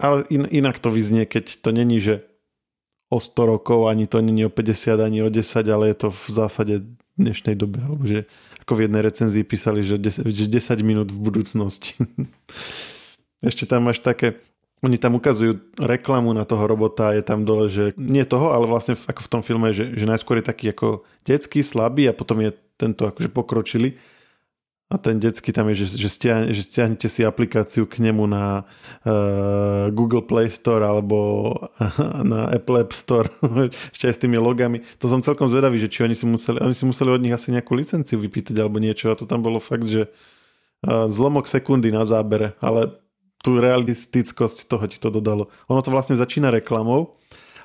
Ale 0.00 0.26
in, 0.32 0.48
inak 0.50 0.82
to 0.82 0.90
vyznie, 0.90 1.22
keď 1.28 1.62
to 1.62 1.70
není, 1.70 2.02
že 2.02 2.26
o 3.10 3.18
100 3.22 3.52
rokov, 3.58 3.86
ani 3.90 4.06
to 4.06 4.18
není 4.18 4.46
o 4.46 4.50
50, 4.50 4.98
ani 4.98 5.22
o 5.22 5.30
10, 5.30 5.66
ale 5.70 5.94
je 5.94 5.96
to 5.98 6.08
v 6.10 6.24
zásade 6.30 6.74
dnešnej 7.18 7.54
dobe, 7.58 7.82
alebo 7.84 8.06
že 8.06 8.26
ako 8.70 8.78
v 8.78 8.86
jednej 8.86 9.02
recenzii 9.02 9.42
písali, 9.42 9.82
že 9.82 9.98
10, 9.98 10.30
že 10.30 10.46
10 10.46 10.78
minút 10.86 11.10
v 11.10 11.18
budúcnosti. 11.18 11.98
Ešte 13.50 13.66
tam 13.66 13.90
máš 13.90 13.98
také, 13.98 14.38
oni 14.86 14.94
tam 14.94 15.18
ukazujú 15.18 15.74
reklamu 15.74 16.30
na 16.30 16.46
toho 16.46 16.70
robota, 16.70 17.10
je 17.10 17.26
tam 17.26 17.42
dole, 17.42 17.66
že 17.66 17.98
nie 17.98 18.22
toho, 18.22 18.54
ale 18.54 18.70
vlastne 18.70 18.94
ako 18.94 19.26
v 19.26 19.32
tom 19.34 19.42
filme, 19.42 19.74
že, 19.74 19.98
že 19.98 20.06
najskôr 20.06 20.38
je 20.38 20.46
taký 20.46 20.70
ako 20.70 21.02
detský, 21.26 21.66
slabý 21.66 22.06
a 22.06 22.14
potom 22.14 22.46
je 22.46 22.54
tento 22.78 23.10
akože 23.10 23.26
pokročilý. 23.34 23.98
A 24.90 24.98
ten 24.98 25.22
detský 25.22 25.54
tam 25.54 25.70
je, 25.70 25.86
že, 25.86 26.02
že, 26.02 26.10
stiahne, 26.10 26.50
že 26.50 26.66
stiahnete 26.66 27.06
si 27.06 27.22
aplikáciu 27.22 27.86
k 27.86 28.02
nemu 28.02 28.26
na 28.26 28.66
uh, 29.06 29.86
Google 29.94 30.26
Play 30.26 30.50
Store 30.50 30.82
alebo 30.82 31.54
na 32.34 32.50
Apple 32.50 32.82
App 32.82 32.90
Store 32.90 33.30
ešte 33.94 34.10
aj 34.10 34.14
s 34.18 34.22
tými 34.26 34.34
logami. 34.34 34.82
To 34.98 35.06
som 35.06 35.22
celkom 35.22 35.46
zvedavý, 35.46 35.78
že 35.78 35.86
či 35.86 36.02
oni 36.02 36.18
si 36.18 36.26
museli, 36.26 36.58
oni 36.58 36.74
si 36.74 36.82
museli 36.82 37.06
od 37.14 37.22
nich 37.22 37.30
asi 37.30 37.54
nejakú 37.54 37.78
licenciu 37.78 38.18
vypýtať 38.18 38.58
alebo 38.58 38.82
niečo 38.82 39.14
a 39.14 39.18
to 39.18 39.30
tam 39.30 39.46
bolo 39.46 39.62
fakt, 39.62 39.86
že 39.86 40.10
uh, 40.10 41.06
zlomok 41.06 41.46
sekundy 41.46 41.94
na 41.94 42.02
zábere, 42.02 42.58
ale 42.58 42.98
tú 43.46 43.62
realistickosť 43.62 44.66
toho 44.66 44.84
ti 44.90 44.98
to 44.98 45.14
dodalo. 45.14 45.54
Ono 45.70 45.80
to 45.86 45.94
vlastne 45.94 46.18
začína 46.18 46.50
reklamou 46.50 47.14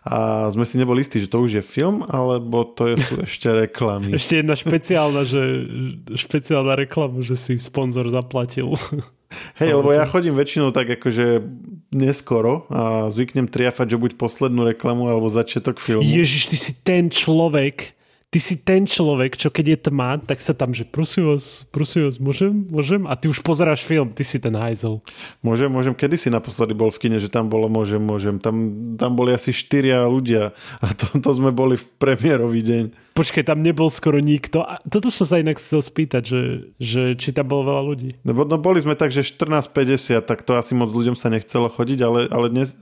a 0.06 0.54
sme 0.54 0.70
si 0.70 0.78
neboli 0.78 1.02
istí, 1.02 1.18
že 1.18 1.26
to 1.26 1.42
už 1.42 1.52
je 1.60 1.64
film, 1.66 2.06
alebo 2.06 2.62
to 2.62 2.94
sú 2.94 3.16
ešte 3.28 3.50
reklamy. 3.50 4.14
Ešte 4.14 4.46
jedna 4.46 4.54
špeciálna, 4.54 5.26
že 5.26 5.42
špeciálna 6.14 6.78
reklama, 6.78 7.26
že 7.26 7.34
si 7.34 7.58
sponzor 7.58 8.06
zaplatil. 8.14 8.78
Hej, 9.60 9.82
lebo 9.82 9.90
ja 9.90 10.06
chodím 10.06 10.38
väčšinou 10.38 10.70
tak 10.70 10.86
akože 11.02 11.42
neskoro 11.90 12.70
a 12.70 13.10
zvyknem 13.10 13.50
triafať, 13.50 13.98
že 13.98 14.02
buď 14.02 14.12
poslednú 14.22 14.70
reklamu 14.70 15.10
alebo 15.10 15.26
začiatok 15.28 15.82
filmu. 15.82 16.06
Ježiš, 16.06 16.54
ty 16.54 16.58
si 16.62 16.72
ten 16.86 17.10
človek, 17.10 17.95
ty 18.36 18.44
si 18.44 18.60
ten 18.60 18.84
človek, 18.84 19.39
čo 19.39 19.48
keď 19.48 19.65
je 19.72 19.77
tma, 19.88 20.20
tak 20.20 20.44
sa 20.44 20.51
tam, 20.51 20.75
že 20.75 20.84
prosím 20.84 21.32
vás, 21.32 21.63
prosím 21.72 22.04
vás, 22.04 22.20
môžem, 22.20 22.68
môžem? 22.68 23.08
A 23.08 23.15
ty 23.15 23.32
už 23.32 23.39
pozeráš 23.39 23.88
film, 23.88 24.12
ty 24.12 24.27
si 24.27 24.44
ten 24.44 24.51
hajzel. 24.51 25.00
Môžem, 25.39 25.72
môžem, 25.72 25.96
kedy 25.96 26.20
si 26.20 26.27
naposledy 26.27 26.75
bol 26.75 26.92
v 26.92 27.00
kine, 27.00 27.24
že 27.24 27.32
tam 27.32 27.48
bolo 27.48 27.72
môžem, 27.72 28.04
môžem. 28.04 28.36
Tam, 28.36 28.75
tam 29.00 29.15
boli 29.15 29.32
asi 29.32 29.56
štyria 29.56 30.04
ľudia 30.04 30.51
a 30.84 30.88
to, 30.92 31.15
to 31.15 31.32
sme 31.32 31.56
boli 31.56 31.80
v 31.80 31.88
premiérový 31.96 32.60
deň. 32.60 32.84
Počkaj, 33.15 33.48
tam 33.48 33.63
nebol 33.63 33.88
skoro 33.88 34.20
nikto. 34.20 34.68
A 34.68 34.84
toto 34.84 35.08
som 35.08 35.24
sa 35.24 35.39
inak 35.39 35.56
chcel 35.56 35.80
spýtať, 35.80 36.24
že, 36.27 36.42
že 36.75 37.01
či 37.15 37.32
tam 37.32 37.48
bolo 37.48 37.72
veľa 37.72 37.84
ľudí. 37.88 38.10
No, 38.27 38.44
no 38.44 38.60
boli 38.60 38.84
sme 38.84 39.00
tak, 39.00 39.15
že 39.15 39.24
14.50, 39.24 40.20
tak 40.27 40.44
to 40.44 40.60
asi 40.60 40.75
moc 40.75 40.92
ľuďom 40.92 41.15
sa 41.15 41.32
nechcelo 41.32 41.72
chodiť, 41.72 42.04
ale, 42.04 42.27
ale 42.27 42.51
dnes 42.51 42.75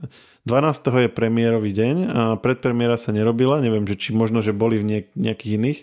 12. 0.44 1.06
je 1.06 1.08
premiérový 1.08 1.70
deň 1.70 1.96
a 2.10 2.22
predpremiéra 2.34 2.98
sa 2.98 3.14
nerobila, 3.16 3.64
neviem, 3.64 3.86
že 3.88 3.94
či 3.96 4.10
možno, 4.10 4.42
že 4.42 4.50
boli 4.50 4.76
v 4.76 4.84
niek- 4.84 5.14
nejakých 5.44 5.60
iných, 5.60 5.80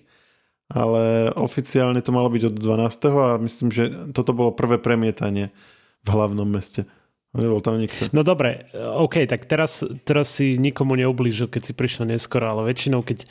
ale 0.73 1.29
oficiálne 1.37 2.01
to 2.01 2.09
malo 2.09 2.33
byť 2.33 2.43
od 2.49 2.55
12. 2.57 3.05
a 3.13 3.37
myslím, 3.37 3.69
že 3.69 3.83
toto 4.17 4.33
bolo 4.33 4.49
prvé 4.49 4.81
premietanie 4.81 5.53
v 6.01 6.09
hlavnom 6.09 6.49
meste. 6.49 6.89
Nebol 7.31 7.63
tam 7.63 7.79
nikto. 7.79 8.11
No 8.11 8.27
dobre, 8.27 8.67
OK, 8.75 9.23
tak 9.23 9.47
teraz, 9.47 9.85
teraz 10.03 10.35
si 10.35 10.59
nikomu 10.59 10.99
neublížil, 10.99 11.47
keď 11.47 11.61
si 11.63 11.73
prišiel 11.77 12.09
neskoro, 12.09 12.43
ale 12.51 12.73
väčšinou, 12.73 13.05
keď 13.07 13.23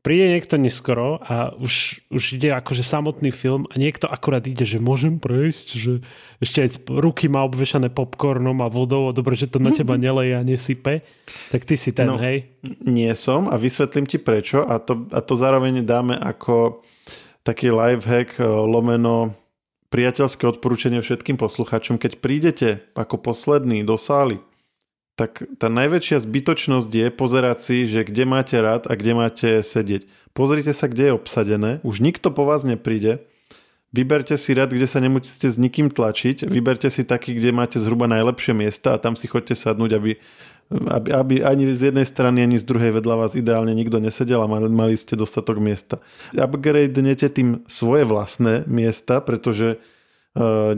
príde 0.00 0.32
niekto 0.32 0.56
neskoro 0.56 1.20
a 1.20 1.52
už, 1.54 2.00
už 2.08 2.40
ide 2.40 2.56
akože 2.56 2.80
samotný 2.80 3.28
film 3.28 3.68
a 3.68 3.76
niekto 3.76 4.08
akurát 4.08 4.40
ide, 4.48 4.64
že 4.64 4.80
môžem 4.80 5.20
prejsť, 5.20 5.66
že 5.76 5.92
ešte 6.40 6.58
aj 6.64 6.70
ruky 6.88 7.28
má 7.28 7.44
obvešané 7.44 7.92
popcornom 7.92 8.64
a 8.64 8.72
vodou 8.72 9.08
a 9.08 9.16
dobre, 9.16 9.36
že 9.36 9.52
to 9.52 9.60
na 9.60 9.70
teba 9.76 10.00
neleje 10.00 10.34
a 10.36 10.42
nesype, 10.42 11.04
tak 11.52 11.62
ty 11.68 11.76
si 11.76 11.92
ten, 11.92 12.08
No. 12.08 12.16
hej? 12.16 12.48
Nie 12.82 13.12
som 13.12 13.52
a 13.52 13.60
vysvetlím 13.60 14.08
ti 14.08 14.16
prečo 14.16 14.64
a 14.64 14.80
to, 14.80 15.04
a 15.12 15.20
to 15.20 15.36
zároveň 15.36 15.84
dáme 15.84 16.16
ako 16.16 16.80
taký 17.44 17.68
life 17.68 18.08
hack 18.08 18.40
eh, 18.40 18.44
lomeno 18.44 19.36
priateľské 19.90 20.46
odporúčanie 20.46 21.02
všetkým 21.02 21.34
poslucháčom, 21.34 21.98
keď 21.98 22.12
prídete 22.22 22.68
ako 22.94 23.18
posledný 23.20 23.82
do 23.82 23.98
sály, 23.98 24.38
tak 25.20 25.44
tá 25.60 25.68
najväčšia 25.68 26.24
zbytočnosť 26.24 26.88
je 26.88 27.06
pozerať 27.12 27.58
si, 27.60 27.76
že 27.84 28.08
kde 28.08 28.24
máte 28.24 28.56
rád 28.56 28.88
a 28.88 28.96
kde 28.96 29.12
máte 29.12 29.50
sedieť. 29.60 30.08
Pozrite 30.32 30.72
sa, 30.72 30.88
kde 30.88 31.12
je 31.12 31.16
obsadené, 31.20 31.70
už 31.84 32.00
nikto 32.00 32.32
po 32.32 32.48
vás 32.48 32.64
nepríde, 32.64 33.20
Vyberte 33.90 34.38
si 34.38 34.54
rad, 34.54 34.70
kde 34.70 34.86
sa 34.86 35.02
nemusíte 35.02 35.50
s 35.50 35.58
nikým 35.58 35.90
tlačiť. 35.90 36.46
Vyberte 36.46 36.86
si 36.94 37.02
taký, 37.02 37.34
kde 37.34 37.50
máte 37.50 37.82
zhruba 37.82 38.06
najlepšie 38.06 38.54
miesta 38.54 38.94
a 38.94 39.02
tam 39.02 39.18
si 39.18 39.26
chodte 39.26 39.58
sadnúť, 39.58 39.90
aby, 39.98 40.14
aby, 40.70 41.08
aby 41.10 41.34
ani 41.42 41.74
z 41.74 41.90
jednej 41.90 42.06
strany, 42.06 42.46
ani 42.46 42.62
z 42.62 42.70
druhej 42.70 42.94
vedľa 42.94 43.26
vás 43.26 43.34
ideálne 43.34 43.74
nikto 43.74 43.98
nesedel 43.98 44.38
a 44.38 44.46
mali, 44.46 44.94
ste 44.94 45.18
dostatok 45.18 45.58
miesta. 45.58 45.98
Upgradenete 46.30 47.26
tým 47.34 47.66
svoje 47.66 48.06
vlastné 48.06 48.62
miesta, 48.70 49.18
pretože 49.18 49.82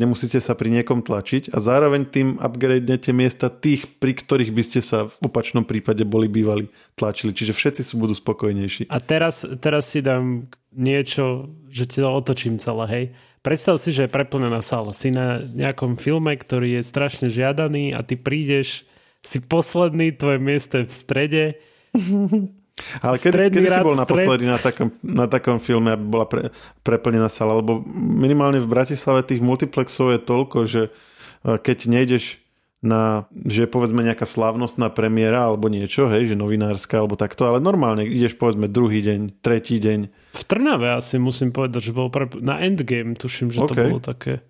nemusíte 0.00 0.40
sa 0.40 0.56
pri 0.56 0.73
niekom 0.73 1.04
tlačiť 1.04 1.52
a 1.52 1.61
zároveň 1.61 2.09
tým 2.09 2.28
upgradenete 2.40 3.12
miesta 3.12 3.52
tých, 3.52 3.85
pri 4.00 4.16
ktorých 4.16 4.49
by 4.49 4.62
ste 4.64 4.80
sa 4.80 5.12
v 5.12 5.14
opačnom 5.28 5.68
prípade 5.68 6.09
boli 6.09 6.25
bývali 6.25 6.73
tlačili. 6.97 7.37
Čiže 7.37 7.52
všetci 7.52 7.82
sú 7.85 8.00
budú 8.00 8.16
spokojnejší. 8.16 8.88
A 8.88 8.99
teraz, 9.02 9.44
teraz 9.61 9.92
si 9.92 10.00
dám 10.00 10.49
niečo, 10.73 11.52
že 11.68 11.85
ti 11.85 12.00
to 12.00 12.09
otočím 12.09 12.56
celé, 12.56 12.85
hej. 12.88 13.04
Predstav 13.42 13.76
si, 13.76 13.90
že 13.90 14.06
je 14.06 14.14
preplnená 14.14 14.62
sála. 14.62 14.94
Si 14.94 15.11
na 15.11 15.42
nejakom 15.42 15.99
filme, 15.99 16.32
ktorý 16.32 16.78
je 16.78 16.82
strašne 16.87 17.26
žiadaný 17.26 17.92
a 17.92 18.00
ty 18.00 18.14
prídeš, 18.14 18.87
si 19.23 19.38
posledný, 19.38 20.16
tvoje 20.16 20.38
miesto 20.42 20.82
je 20.82 20.87
v 20.88 20.94
strede. 20.94 21.44
Ale 23.05 23.21
kedy, 23.21 23.52
kedy 23.52 23.69
si 23.69 23.81
bol 23.85 23.97
naposledy 23.97 24.45
na 24.49 24.57
takom, 24.57 24.88
na 25.05 25.26
takom 25.29 25.61
filme, 25.61 25.93
aby 25.93 26.05
bola 26.05 26.26
pre, 26.26 26.49
preplnená 26.83 27.29
sala? 27.29 27.61
Lebo 27.61 27.85
minimálne 27.95 28.59
v 28.59 28.69
Bratislave 28.69 29.23
tých 29.23 29.45
multiplexov 29.45 30.17
je 30.17 30.21
toľko, 30.21 30.59
že 30.64 30.83
eh, 30.88 31.57
keď 31.61 31.79
nejdeš 31.88 32.43
na, 32.83 33.31
že 33.47 33.71
povedzme 33.71 34.02
nejaká 34.02 34.26
slavnostná 34.26 34.91
premiéra 34.91 35.47
alebo 35.47 35.71
niečo, 35.71 36.11
hej, 36.11 36.35
že 36.35 36.35
novinárska 36.35 36.99
alebo 36.99 37.14
takto, 37.14 37.47
ale 37.47 37.62
normálne 37.62 38.02
ideš 38.02 38.35
povedzme 38.35 38.67
druhý 38.67 38.99
deň, 39.07 39.38
tretí 39.38 39.79
deň. 39.79 40.11
V 40.35 40.43
Trnave 40.43 40.99
asi 40.99 41.23
musím 41.23 41.55
povedať, 41.55 41.79
že 41.79 41.93
bol 41.95 42.11
pre... 42.11 42.26
na 42.43 42.59
Endgame, 42.59 43.14
tuším, 43.14 43.55
že 43.55 43.62
okay. 43.62 43.71
to 43.71 43.75
bolo 43.87 44.00
také. 44.02 44.43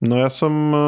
No 0.00 0.16
ja 0.16 0.32
som 0.32 0.52
uh, 0.72 0.80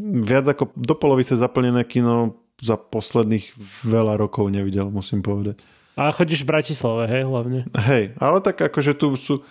viac 0.00 0.48
ako 0.48 0.72
do 0.80 0.96
polovice 0.96 1.36
zaplnené 1.36 1.84
kino 1.84 2.40
za 2.56 2.80
posledných 2.80 3.52
veľa 3.84 4.16
rokov 4.16 4.48
nevidel, 4.48 4.88
musím 4.88 5.20
povedať. 5.20 5.60
A 5.98 6.14
chodíš 6.14 6.46
v 6.46 6.54
Bratislave, 6.54 7.10
hej, 7.10 7.26
hlavne? 7.26 7.66
Hej, 7.74 8.14
ale 8.22 8.38
tak 8.38 8.62
akože 8.62 8.94
tu 8.94 9.18
sú 9.18 9.42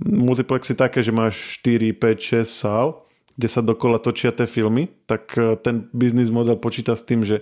multiplexy 0.00 0.72
také, 0.72 1.04
že 1.04 1.12
máš 1.12 1.60
4, 1.60 1.92
5, 1.92 2.40
6 2.40 2.48
sál 2.48 3.04
kde 3.40 3.48
sa 3.48 3.64
dokola 3.64 3.96
točia 3.96 4.36
tie 4.36 4.44
filmy, 4.44 4.92
tak 5.08 5.32
e, 5.40 5.56
ten 5.56 5.88
biznis 5.96 6.28
model 6.28 6.60
počíta 6.60 6.92
s 6.92 7.08
tým, 7.08 7.24
že 7.24 7.40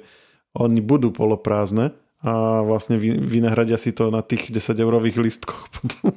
oni 0.54 0.78
budú 0.78 1.10
poloprázdne 1.10 1.90
a 2.22 2.62
vlastne 2.62 3.02
vynahradia 3.02 3.74
si 3.74 3.90
to 3.90 4.14
na 4.14 4.22
tých 4.22 4.54
10 4.54 4.78
eurových 4.78 5.18
listkoch 5.18 5.66
potom. 5.74 6.14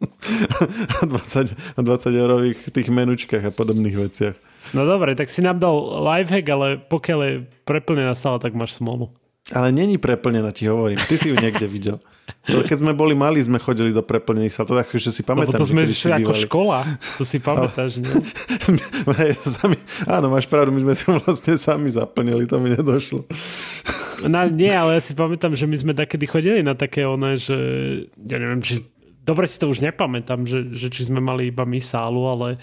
a 0.96 1.04
20, 1.04 1.76
20 1.76 1.84
eurových 2.24 2.72
tých 2.72 2.88
menučkách 2.88 3.48
a 3.48 3.52
podobných 3.52 3.96
veciach. 4.00 4.36
No 4.72 4.88
dobre, 4.88 5.12
tak 5.12 5.28
si 5.28 5.44
nám 5.44 5.60
dal 5.60 5.76
lifehack, 6.08 6.46
ale 6.48 6.66
pokiaľ 6.88 7.20
je 7.24 7.34
preplnená 7.68 8.16
sala, 8.16 8.40
tak 8.40 8.56
máš 8.56 8.80
smolu. 8.80 9.12
Ale 9.48 9.72
není 9.72 9.96
preplnená, 9.96 10.52
ti 10.52 10.68
hovorím. 10.68 11.00
Ty 11.00 11.14
si 11.16 11.32
ju 11.32 11.36
niekde 11.40 11.64
videl. 11.64 11.96
To, 12.52 12.60
keď 12.60 12.84
sme 12.84 12.92
boli 12.92 13.16
mali, 13.16 13.40
sme 13.40 13.56
chodili 13.56 13.96
do 13.96 14.04
preplnených 14.04 14.52
sal. 14.52 14.68
To 14.68 14.76
tak, 14.76 14.92
že 14.92 15.08
si 15.08 15.24
pamätám. 15.24 15.56
Lebo 15.56 15.56
to 15.56 15.64
sme 15.64 15.88
si 15.88 16.12
ako 16.12 16.36
bývali. 16.36 16.44
škola. 16.44 16.78
To 17.16 17.24
si 17.24 17.38
pamätáš, 17.40 18.04
nie? 18.04 18.12
sami, 19.56 19.80
áno, 20.04 20.28
máš 20.28 20.44
pravdu, 20.44 20.76
my 20.76 20.84
sme 20.84 20.94
si 20.96 21.04
vlastne 21.08 21.56
sami 21.56 21.88
zaplnili, 21.88 22.44
to 22.44 22.60
mi 22.60 22.76
nedošlo. 22.76 23.24
No, 24.28 24.44
nie, 24.52 24.68
ale 24.68 24.98
ja 24.98 25.02
si 25.04 25.16
pamätám, 25.16 25.56
že 25.56 25.64
my 25.64 25.76
sme 25.80 25.92
takedy 25.96 26.28
chodili 26.28 26.60
na 26.60 26.76
také 26.76 27.08
one, 27.08 27.40
že 27.40 27.56
ja 28.20 28.36
neviem, 28.36 28.60
či 28.60 28.84
dobre 29.24 29.48
si 29.48 29.56
to 29.60 29.68
už 29.68 29.84
nepamätám, 29.84 30.44
že, 30.44 30.72
že 30.72 30.88
či 30.92 31.08
sme 31.08 31.20
mali 31.20 31.48
iba 31.48 31.68
my 31.68 31.80
sálu, 31.80 32.28
ale 32.28 32.60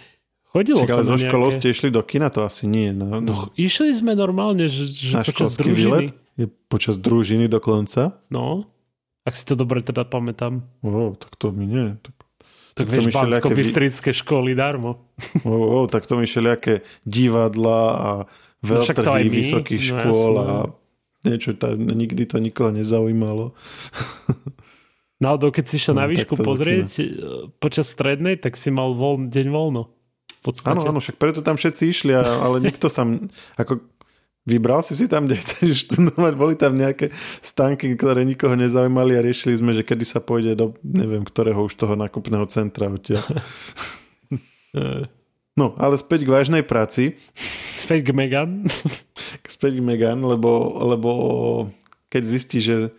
chodilo 0.50 0.82
sa 0.86 1.02
ale 1.02 1.10
zo 1.10 1.18
nejaké... 1.18 1.30
školou 1.30 1.50
ste 1.54 1.68
išli 1.70 1.90
do 1.94 2.02
kina, 2.02 2.34
to 2.34 2.42
asi 2.42 2.66
nie. 2.66 2.90
No, 2.90 3.22
no. 3.22 3.26
no 3.26 3.36
išli 3.54 3.94
sme 3.94 4.18
normálne, 4.18 4.66
že, 4.66 4.90
že 4.90 5.22
počas 5.22 5.54
družiny. 5.58 6.10
Výlet? 6.10 6.25
Je 6.36 6.52
počas 6.68 7.00
družiny 7.00 7.48
dokonca? 7.48 8.20
No, 8.28 8.68
ak 9.26 9.34
si 9.34 9.46
to 9.50 9.58
dobre 9.58 9.82
teda 9.82 10.06
pamätám. 10.06 10.62
Oh, 10.86 11.18
tak 11.18 11.34
to 11.34 11.50
mi 11.50 11.66
nie. 11.66 11.98
Tak, 11.98 12.14
tak, 12.14 12.30
tak 12.78 12.86
vieš, 12.94 13.06
bansko 13.10 13.50
bystrické 13.50 14.14
vy... 14.14 14.18
školy 14.22 14.52
darmo. 14.54 15.10
Oh, 15.42 15.82
oh, 15.82 15.86
tak 15.90 16.06
to 16.06 16.14
mi 16.14 16.30
všelijaké 16.30 16.86
divadla 17.10 17.82
a 17.98 18.10
no 18.30 18.70
veľtrhy 18.70 19.26
no, 19.26 19.34
vysokých 19.34 19.82
no, 19.82 19.90
škôl 19.90 20.34
jasné. 20.38 20.46
a 20.46 20.56
niečo, 21.26 21.50
tá, 21.58 21.74
nikdy 21.74 22.24
to 22.30 22.38
nikoho 22.38 22.70
nezaujímalo. 22.70 23.58
Náhodou, 25.26 25.50
keď 25.50 25.74
si 25.74 25.82
išiel 25.82 25.98
no, 25.98 26.06
na 26.06 26.12
výšku 26.12 26.38
pozrieť 26.38 26.86
taký, 26.86 27.06
e, 27.10 27.14
počas 27.58 27.90
strednej, 27.90 28.38
tak 28.38 28.54
si 28.54 28.70
mal 28.70 28.94
voľ, 28.94 29.26
deň 29.26 29.48
voľno. 29.50 29.90
Áno, 30.46 30.82
áno, 30.86 31.02
však 31.02 31.18
preto 31.18 31.42
tam 31.42 31.58
všetci 31.58 31.84
išli, 31.90 32.14
ale 32.14 32.62
nikto 32.62 32.86
sa... 32.86 33.02
Ako, 33.58 33.82
Vybral 34.46 34.86
si 34.86 34.94
si 34.94 35.10
tam, 35.10 35.26
kde 35.26 35.42
chceš 35.42 35.90
študovať? 35.90 36.34
Boli 36.38 36.54
tam 36.54 36.78
nejaké 36.78 37.10
stanky, 37.42 37.98
ktoré 37.98 38.22
nikoho 38.22 38.54
nezaujímali 38.54 39.18
a 39.18 39.26
riešili 39.26 39.58
sme, 39.58 39.74
že 39.74 39.82
kedy 39.82 40.06
sa 40.06 40.22
pôjde 40.22 40.54
do, 40.54 40.78
neviem, 40.86 41.26
ktorého 41.26 41.66
už 41.66 41.74
toho 41.74 41.98
nákupného 41.98 42.46
centra 42.46 42.86
odtiaľ. 42.86 43.26
no, 45.60 45.74
ale 45.82 45.98
späť 45.98 46.30
k 46.30 46.34
vážnej 46.38 46.62
práci. 46.62 47.18
Späť 47.74 48.06
k 48.06 48.14
Megan. 48.14 48.70
späť 49.58 49.82
k 49.82 49.86
Megan, 49.86 50.22
lebo, 50.22 50.78
lebo 50.94 51.12
keď 52.14 52.22
zistí, 52.22 52.62
že 52.62 52.94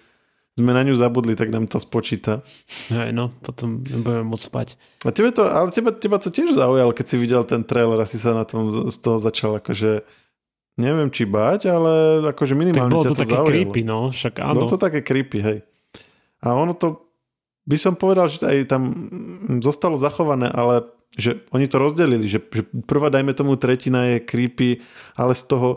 sme 0.56 0.72
na 0.72 0.82
ňu 0.82 0.98
zabudli, 0.98 1.38
tak 1.38 1.54
nám 1.54 1.70
to 1.70 1.76
spočíta. 1.76 2.42
Hej, 2.90 3.12
no, 3.14 3.30
potom 3.44 3.86
nebudeme 3.86 4.24
môcť 4.24 4.46
spať. 4.50 4.68
A 5.04 5.12
tebe 5.12 5.30
to, 5.30 5.46
ale 5.46 5.68
teba, 5.70 5.92
teba 5.92 6.16
to 6.16 6.32
tiež 6.32 6.56
zaujalo, 6.56 6.90
keď 6.90 7.06
si 7.06 7.16
videl 7.20 7.46
ten 7.46 7.62
trailer 7.62 8.00
a 8.02 8.08
si 8.08 8.16
sa 8.16 8.32
na 8.34 8.48
tom 8.48 8.72
z 8.90 8.98
toho 8.98 9.20
začal 9.20 9.60
akože 9.60 10.02
neviem 10.76 11.08
či 11.08 11.24
bať, 11.24 11.72
ale 11.72 12.22
akože 12.32 12.52
minimálne 12.52 12.92
tak 12.92 12.96
bolo 12.96 13.04
to, 13.04 13.16
to 13.16 13.22
také 13.24 13.36
zaujalo. 13.36 13.48
creepy, 13.48 13.80
no, 13.82 14.00
však 14.12 14.34
áno. 14.44 14.56
Bolo 14.60 14.72
to 14.72 14.80
také 14.80 15.00
creepy, 15.00 15.38
hej. 15.40 15.58
A 16.44 16.52
ono 16.52 16.76
to, 16.76 17.08
by 17.64 17.76
som 17.80 17.96
povedal, 17.96 18.28
že 18.28 18.44
aj 18.44 18.68
tam 18.68 18.82
zostalo 19.64 19.96
zachované, 19.96 20.52
ale 20.52 20.84
že 21.16 21.48
oni 21.50 21.64
to 21.64 21.80
rozdelili, 21.80 22.28
že, 22.28 22.44
že 22.52 22.62
prvá, 22.84 23.08
dajme 23.08 23.32
tomu, 23.32 23.56
tretina 23.56 24.04
je 24.14 24.18
creepy, 24.20 24.84
ale 25.16 25.32
z 25.32 25.44
toho 25.48 25.68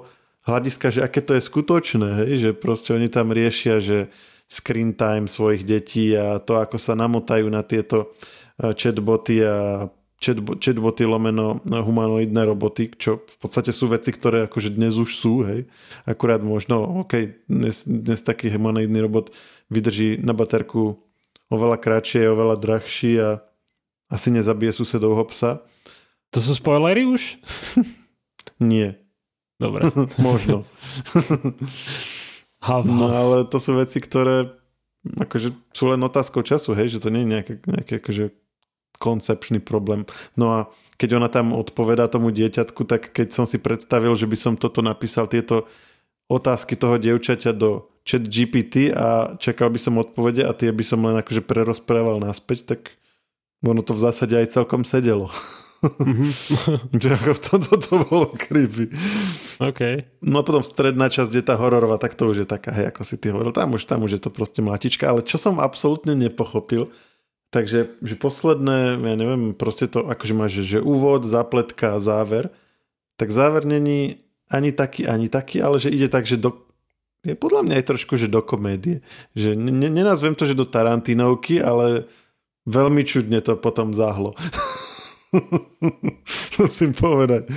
hľadiska, 0.44 0.92
že 0.92 1.00
aké 1.00 1.24
to 1.24 1.40
je 1.40 1.48
skutočné, 1.48 2.28
hej, 2.28 2.32
že 2.40 2.50
proste 2.52 2.92
oni 2.92 3.08
tam 3.08 3.32
riešia, 3.32 3.80
že 3.80 4.12
screen 4.50 4.98
time 4.98 5.30
svojich 5.30 5.64
detí 5.64 6.12
a 6.18 6.42
to, 6.42 6.58
ako 6.58 6.82
sa 6.82 6.98
namotajú 6.98 7.48
na 7.48 7.62
tieto 7.64 8.12
eh, 8.60 8.74
chatboty 8.74 9.46
a 9.46 9.88
chatboty 10.20 11.08
lomeno 11.08 11.64
humanoidné 11.64 12.44
roboty, 12.44 12.92
čo 12.92 13.24
v 13.24 13.38
podstate 13.40 13.72
sú 13.72 13.88
veci, 13.88 14.12
ktoré 14.12 14.52
akože 14.52 14.76
dnes 14.76 15.00
už 15.00 15.16
sú, 15.16 15.48
hej. 15.48 15.72
Akurát 16.04 16.44
možno, 16.44 16.84
OK, 17.08 17.40
dnes, 17.48 17.88
dnes 17.88 18.20
taký 18.20 18.52
humanoidný 18.52 19.00
robot 19.00 19.32
vydrží 19.72 20.20
na 20.20 20.36
baterku 20.36 21.00
oveľa 21.48 21.80
kratšie, 21.80 22.28
oveľa 22.28 22.56
drahší 22.60 23.12
a 23.24 23.30
asi 24.12 24.30
nezabije 24.36 24.76
susedovho 24.76 25.24
psa. 25.32 25.64
To 26.36 26.44
sú 26.44 26.54
spoilery 26.54 27.08
už? 27.08 27.40
Nie. 28.60 29.00
Dobre. 29.56 29.88
možno. 30.20 30.68
no 32.86 33.08
ale 33.08 33.48
to 33.48 33.58
sú 33.60 33.76
veci, 33.80 34.04
ktoré 34.04 34.52
akože 35.00 35.56
sú 35.72 35.84
len 35.96 36.02
otázkou 36.04 36.44
času, 36.44 36.76
hej, 36.76 37.00
že 37.00 37.00
to 37.00 37.08
nie 37.08 37.24
je 37.24 37.32
nejaké, 37.32 37.54
nejaké 37.64 37.94
akože 38.04 38.36
koncepčný 38.98 39.62
problém. 39.62 40.04
No 40.36 40.46
a 40.52 40.60
keď 41.00 41.22
ona 41.22 41.30
tam 41.32 41.56
odpovedá 41.56 42.10
tomu 42.12 42.34
dieťatku, 42.34 42.84
tak 42.84 43.14
keď 43.14 43.32
som 43.32 43.46
si 43.48 43.62
predstavil, 43.62 44.12
že 44.18 44.28
by 44.28 44.38
som 44.40 44.54
toto 44.60 44.84
napísal, 44.84 45.30
tieto 45.30 45.70
otázky 46.30 46.76
toho 46.76 47.00
dievčaťa 47.00 47.56
do 47.56 47.90
chat 48.04 48.26
GPT 48.26 48.94
a 48.94 49.38
čakal 49.38 49.70
by 49.70 49.80
som 49.82 49.98
odpovede 49.98 50.46
a 50.46 50.52
tie 50.54 50.70
by 50.70 50.84
som 50.86 51.02
len 51.02 51.18
akože 51.18 51.42
prerozprával 51.46 52.22
naspäť, 52.22 52.76
tak 52.76 52.82
ono 53.66 53.84
to 53.84 53.94
v 53.96 54.04
zásade 54.04 54.36
aj 54.36 54.54
celkom 54.54 54.84
sedelo. 54.84 55.30
Mm-hmm. 55.80 57.00
ako 57.08 57.34
toto 57.40 57.80
to 57.80 57.94
bolo 58.04 58.36
creepy. 58.36 58.92
Okay. 59.64 60.12
No 60.20 60.44
a 60.44 60.44
potom 60.44 60.60
stredná 60.60 61.08
časť 61.08 61.32
je 61.32 61.40
tá 61.40 61.56
hororová, 61.56 61.96
tak 61.96 62.20
to 62.20 62.28
už 62.28 62.44
je 62.44 62.48
taká, 62.52 62.76
hej, 62.76 62.92
ako 62.92 63.08
si 63.08 63.16
ty 63.16 63.32
hovoril, 63.32 63.56
tam 63.56 63.72
už, 63.72 63.88
tam 63.88 64.04
už 64.04 64.20
je 64.20 64.22
to 64.28 64.28
proste 64.28 64.60
mlatička, 64.60 65.08
ale 65.08 65.24
čo 65.24 65.40
som 65.40 65.64
absolútne 65.64 66.20
nepochopil, 66.20 66.92
Takže 67.50 67.98
že 68.06 68.16
posledné, 68.16 69.02
ja 69.02 69.16
neviem, 69.18 69.58
proste 69.58 69.90
to 69.90 70.06
akože 70.06 70.34
máš, 70.38 70.52
že 70.62 70.78
úvod, 70.86 71.26
zápletka 71.26 71.98
a 71.98 72.04
záver, 72.04 72.54
tak 73.18 73.34
záver 73.34 73.66
není 73.66 74.22
ani 74.50 74.70
taký, 74.70 75.10
ani 75.10 75.30
taký, 75.30 75.62
ale 75.62 75.82
že 75.82 75.90
ide 75.90 76.10
tak, 76.10 76.30
že 76.30 76.38
do, 76.38 76.70
je 77.26 77.34
podľa 77.34 77.66
mňa 77.66 77.74
aj 77.82 77.86
trošku, 77.90 78.18
že 78.22 78.30
do 78.30 78.46
komédie. 78.46 79.02
Že 79.34 79.58
ne, 79.58 79.90
nenazvem 79.90 80.38
to, 80.38 80.46
že 80.46 80.58
do 80.58 80.66
Tarantinovky, 80.66 81.58
ale 81.58 82.06
veľmi 82.70 83.02
čudne 83.02 83.42
to 83.42 83.58
potom 83.58 83.98
záhlo. 83.98 84.38
musím 86.60 86.94
povedať. 86.94 87.50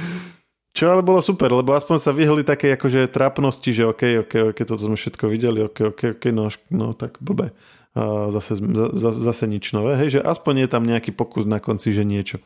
Čo 0.72 0.88
ale 0.88 1.04
bolo 1.04 1.20
super, 1.20 1.52
lebo 1.52 1.76
aspoň 1.76 1.96
sa 2.00 2.16
vyhli 2.16 2.48
také 2.48 2.72
akože 2.72 3.12
trápnosti, 3.12 3.76
že 3.76 3.84
OK, 3.84 4.24
OK, 4.24 4.34
OK, 4.56 4.58
toto 4.64 4.80
sme 4.80 4.96
všetko 4.96 5.28
videli, 5.28 5.68
OK, 5.68 5.92
OK, 5.92 6.00
OK, 6.16 6.24
no, 6.32 6.48
no 6.72 6.96
tak 6.96 7.20
blbé. 7.20 7.52
Zase, 7.92 8.56
zase 8.96 9.44
nič 9.44 9.76
nové, 9.76 10.00
hej, 10.00 10.16
že 10.16 10.20
aspoň 10.24 10.64
je 10.64 10.68
tam 10.72 10.82
nejaký 10.88 11.12
pokus 11.12 11.44
na 11.44 11.60
konci, 11.60 11.92
že 11.92 12.08
niečo. 12.08 12.40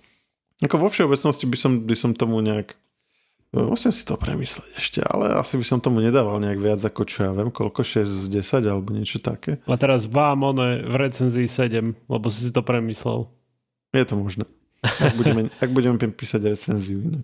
Ako 0.58 0.74
vo 0.80 0.90
všeobecnosti 0.90 1.46
by 1.46 1.56
som, 1.58 1.72
by 1.86 1.94
som 1.94 2.10
tomu 2.18 2.42
nejak 2.42 2.74
no, 3.54 3.70
Musím 3.70 3.94
si 3.94 4.02
to 4.02 4.18
premyslieť 4.18 4.72
ešte, 4.74 5.00
ale 5.06 5.38
asi 5.38 5.54
by 5.54 5.64
som 5.68 5.78
tomu 5.78 6.02
nedával 6.02 6.42
nejak 6.42 6.58
viac 6.58 6.80
ako 6.82 7.02
čo 7.06 7.30
ja 7.30 7.32
viem, 7.36 7.54
koľko 7.54 7.86
6 7.86 8.02
z 8.02 8.26
10 8.42 8.66
alebo 8.66 8.90
niečo 8.90 9.22
také. 9.22 9.62
A 9.70 9.78
teraz 9.78 10.10
vám 10.10 10.42
one 10.42 10.82
v 10.82 10.94
recenzii 10.98 11.46
7, 11.46 11.94
lebo 12.10 12.26
si 12.26 12.42
si 12.42 12.50
to 12.50 12.66
premyslel. 12.66 13.30
Je 13.94 14.02
to 14.02 14.18
možné. 14.18 14.50
Ak 14.82 15.14
budeme, 15.14 15.46
ak 15.62 15.70
budeme 15.70 15.96
písať 16.00 16.42
recenziu. 16.42 17.06
Ne? 17.06 17.20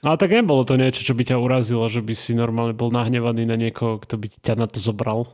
No, 0.00 0.16
ale 0.16 0.18
tak 0.18 0.32
nebolo 0.32 0.64
to 0.64 0.80
niečo, 0.80 1.04
čo 1.04 1.12
by 1.12 1.28
ťa 1.28 1.36
urazilo, 1.36 1.84
že 1.92 2.00
by 2.00 2.14
si 2.16 2.32
normálne 2.32 2.72
bol 2.72 2.88
nahnevaný 2.88 3.44
na 3.44 3.54
niekoho, 3.60 4.00
kto 4.00 4.16
by 4.16 4.32
ťa 4.40 4.56
na 4.56 4.66
to 4.66 4.80
zobral? 4.80 5.28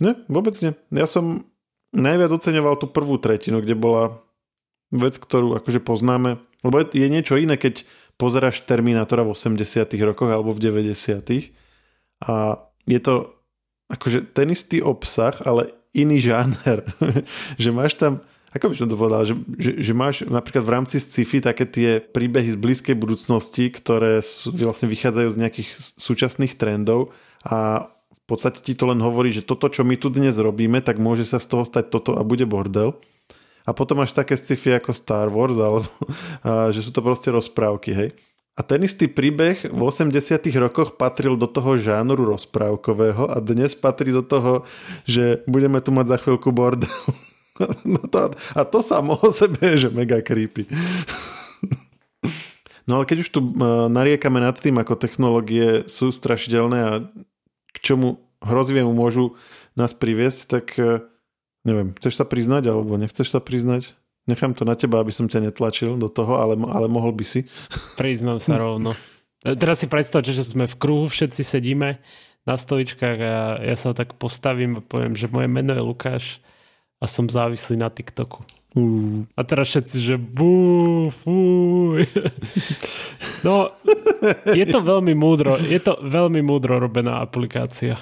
Ne, 0.00 0.12
vôbec 0.26 0.56
nie. 0.64 0.72
Ja 0.92 1.04
som 1.04 1.44
najviac 1.92 2.30
oceňoval 2.32 2.80
tú 2.80 2.86
prvú 2.88 3.20
tretinu, 3.20 3.60
kde 3.60 3.76
bola 3.76 4.20
vec, 4.90 5.16
ktorú 5.16 5.58
akože 5.60 5.80
poznáme. 5.80 6.42
Lebo 6.60 6.74
je, 6.82 7.08
niečo 7.08 7.40
iné, 7.40 7.56
keď 7.56 7.86
pozeráš 8.20 8.66
Terminátora 8.68 9.24
v 9.24 9.32
80 9.32 9.88
rokoch 10.04 10.28
alebo 10.28 10.52
v 10.52 10.60
90 10.60 11.56
a 12.20 12.60
je 12.84 13.00
to 13.00 13.32
akože 13.88 14.36
ten 14.36 14.52
istý 14.52 14.84
obsah, 14.84 15.32
ale 15.48 15.72
iný 15.96 16.20
žáner. 16.20 16.84
že 17.62 17.70
máš 17.72 17.96
tam 17.96 18.20
ako 18.50 18.66
by 18.66 18.74
som 18.74 18.90
to 18.90 18.98
povedal, 18.98 19.22
že, 19.22 19.34
že, 19.62 19.72
že 19.78 19.92
máš 19.94 20.26
napríklad 20.26 20.66
v 20.66 20.74
rámci 20.74 20.98
sci-fi 20.98 21.38
také 21.38 21.70
tie 21.70 22.02
príbehy 22.02 22.50
z 22.50 22.58
blízkej 22.58 22.98
budúcnosti, 22.98 23.70
ktoré 23.70 24.18
sú, 24.26 24.50
vlastne 24.50 24.90
vychádzajú 24.90 25.28
z 25.30 25.38
nejakých 25.38 25.68
súčasných 25.78 26.58
trendov 26.58 27.14
a 27.46 27.86
podstate 28.30 28.62
ti 28.62 28.78
to 28.78 28.86
len 28.86 29.02
hovorí, 29.02 29.34
že 29.34 29.42
toto, 29.42 29.66
čo 29.66 29.82
my 29.82 29.98
tu 29.98 30.06
dnes 30.06 30.38
robíme, 30.38 30.78
tak 30.78 31.02
môže 31.02 31.26
sa 31.26 31.42
z 31.42 31.50
toho 31.50 31.64
stať 31.66 31.90
toto 31.90 32.14
a 32.14 32.22
bude 32.22 32.46
bordel. 32.46 32.94
A 33.66 33.74
potom 33.74 34.00
máš 34.00 34.16
také 34.16 34.38
sci-fi 34.38 34.78
ako 34.78 34.94
Star 34.94 35.28
Wars, 35.28 35.58
alebo 35.58 35.84
a, 36.46 36.70
že 36.70 36.86
sú 36.86 36.94
to 36.94 37.02
proste 37.02 37.28
rozprávky, 37.34 37.90
hej. 37.90 38.10
A 38.58 38.66
ten 38.66 38.82
istý 38.84 39.08
príbeh 39.08 39.72
v 39.72 39.80
80 39.80 40.12
rokoch 40.60 41.00
patril 41.00 41.38
do 41.38 41.48
toho 41.48 41.80
žánru 41.80 42.28
rozprávkového 42.28 43.30
a 43.32 43.40
dnes 43.40 43.72
patrí 43.72 44.12
do 44.12 44.20
toho, 44.20 44.68
že 45.08 45.40
budeme 45.48 45.80
tu 45.80 45.94
mať 45.96 46.06
za 46.12 46.16
chvíľku 46.20 46.54
bordel. 46.54 46.90
No 47.84 48.00
to, 48.08 48.32
a 48.56 48.64
to 48.64 48.80
samo 48.80 49.20
o 49.20 49.28
sebe 49.28 49.60
je, 49.60 49.84
že 49.84 49.88
mega 49.92 50.24
creepy. 50.24 50.64
No 52.88 52.98
ale 52.98 53.06
keď 53.06 53.18
už 53.22 53.30
tu 53.30 53.38
e, 53.38 53.50
nariekame 53.86 54.42
nad 54.42 54.58
tým, 54.58 54.74
ako 54.82 54.98
technológie 54.98 55.86
sú 55.86 56.10
strašidelné 56.10 56.78
a 56.82 56.92
k 57.74 57.78
čomu 57.82 58.20
hrozivému 58.40 58.92
môžu 58.92 59.36
nás 59.76 59.92
priviesť, 59.92 60.40
tak 60.48 60.66
e, 60.80 61.04
neviem, 61.64 61.92
chceš 61.96 62.20
sa 62.20 62.24
priznať 62.24 62.72
alebo 62.72 62.96
nechceš 62.96 63.30
sa 63.30 63.40
priznať? 63.40 63.94
Nechám 64.28 64.52
to 64.52 64.68
na 64.68 64.76
teba, 64.76 65.00
aby 65.00 65.10
som 65.10 65.26
ťa 65.26 65.50
netlačil 65.50 65.96
do 65.96 66.08
toho, 66.08 66.38
ale, 66.38 66.54
ale 66.70 66.86
mohol 66.86 67.16
by 67.16 67.24
si. 67.24 67.48
Priznám 68.00 68.38
sa 68.38 68.60
rovno. 68.60 68.96
E, 69.44 69.56
teraz 69.56 69.80
si 69.80 69.86
predstav, 69.88 70.24
že 70.24 70.44
sme 70.44 70.68
v 70.68 70.76
kruhu, 70.76 71.06
všetci 71.08 71.42
sedíme 71.44 72.00
na 72.48 72.56
stoličkách 72.56 73.18
a 73.20 73.60
ja 73.60 73.76
sa 73.76 73.92
tak 73.92 74.16
postavím 74.16 74.80
a 74.80 74.84
poviem, 74.84 75.12
že 75.12 75.28
moje 75.28 75.48
meno 75.48 75.76
je 75.76 75.82
Lukáš 75.84 76.24
a 77.00 77.04
som 77.08 77.26
závislý 77.26 77.80
na 77.80 77.88
TikToku. 77.88 78.44
Uh. 78.76 79.26
A 79.34 79.42
teraz 79.42 79.74
všetci, 79.74 79.96
že 79.98 80.16
bú, 80.20 81.08
fuj. 81.10 82.06
No, 83.40 83.72
je 84.52 84.68
to 84.68 84.84
veľmi 84.84 85.16
múdro, 85.16 85.56
je 85.56 85.80
to 85.80 85.96
veľmi 86.04 86.44
múdro 86.44 86.76
robená 86.76 87.24
aplikácia. 87.24 87.96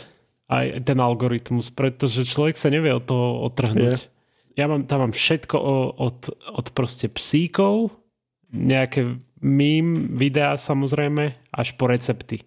Aj 0.50 0.66
ten 0.82 0.98
algoritmus, 0.98 1.70
pretože 1.70 2.26
človek 2.26 2.58
sa 2.58 2.74
nevie 2.74 2.90
od 2.90 3.06
toho 3.06 3.46
otrhnúť. 3.46 4.02
Yeah. 4.02 4.10
Ja 4.58 4.64
mám, 4.66 4.90
tam 4.90 5.06
mám 5.06 5.14
všetko 5.14 5.56
od, 5.94 6.18
od 6.34 6.66
proste 6.74 7.06
psíkov, 7.06 7.94
nejaké 8.50 9.22
mím, 9.38 10.18
videá 10.18 10.58
samozrejme, 10.58 11.38
až 11.54 11.68
po 11.78 11.86
recepty. 11.86 12.42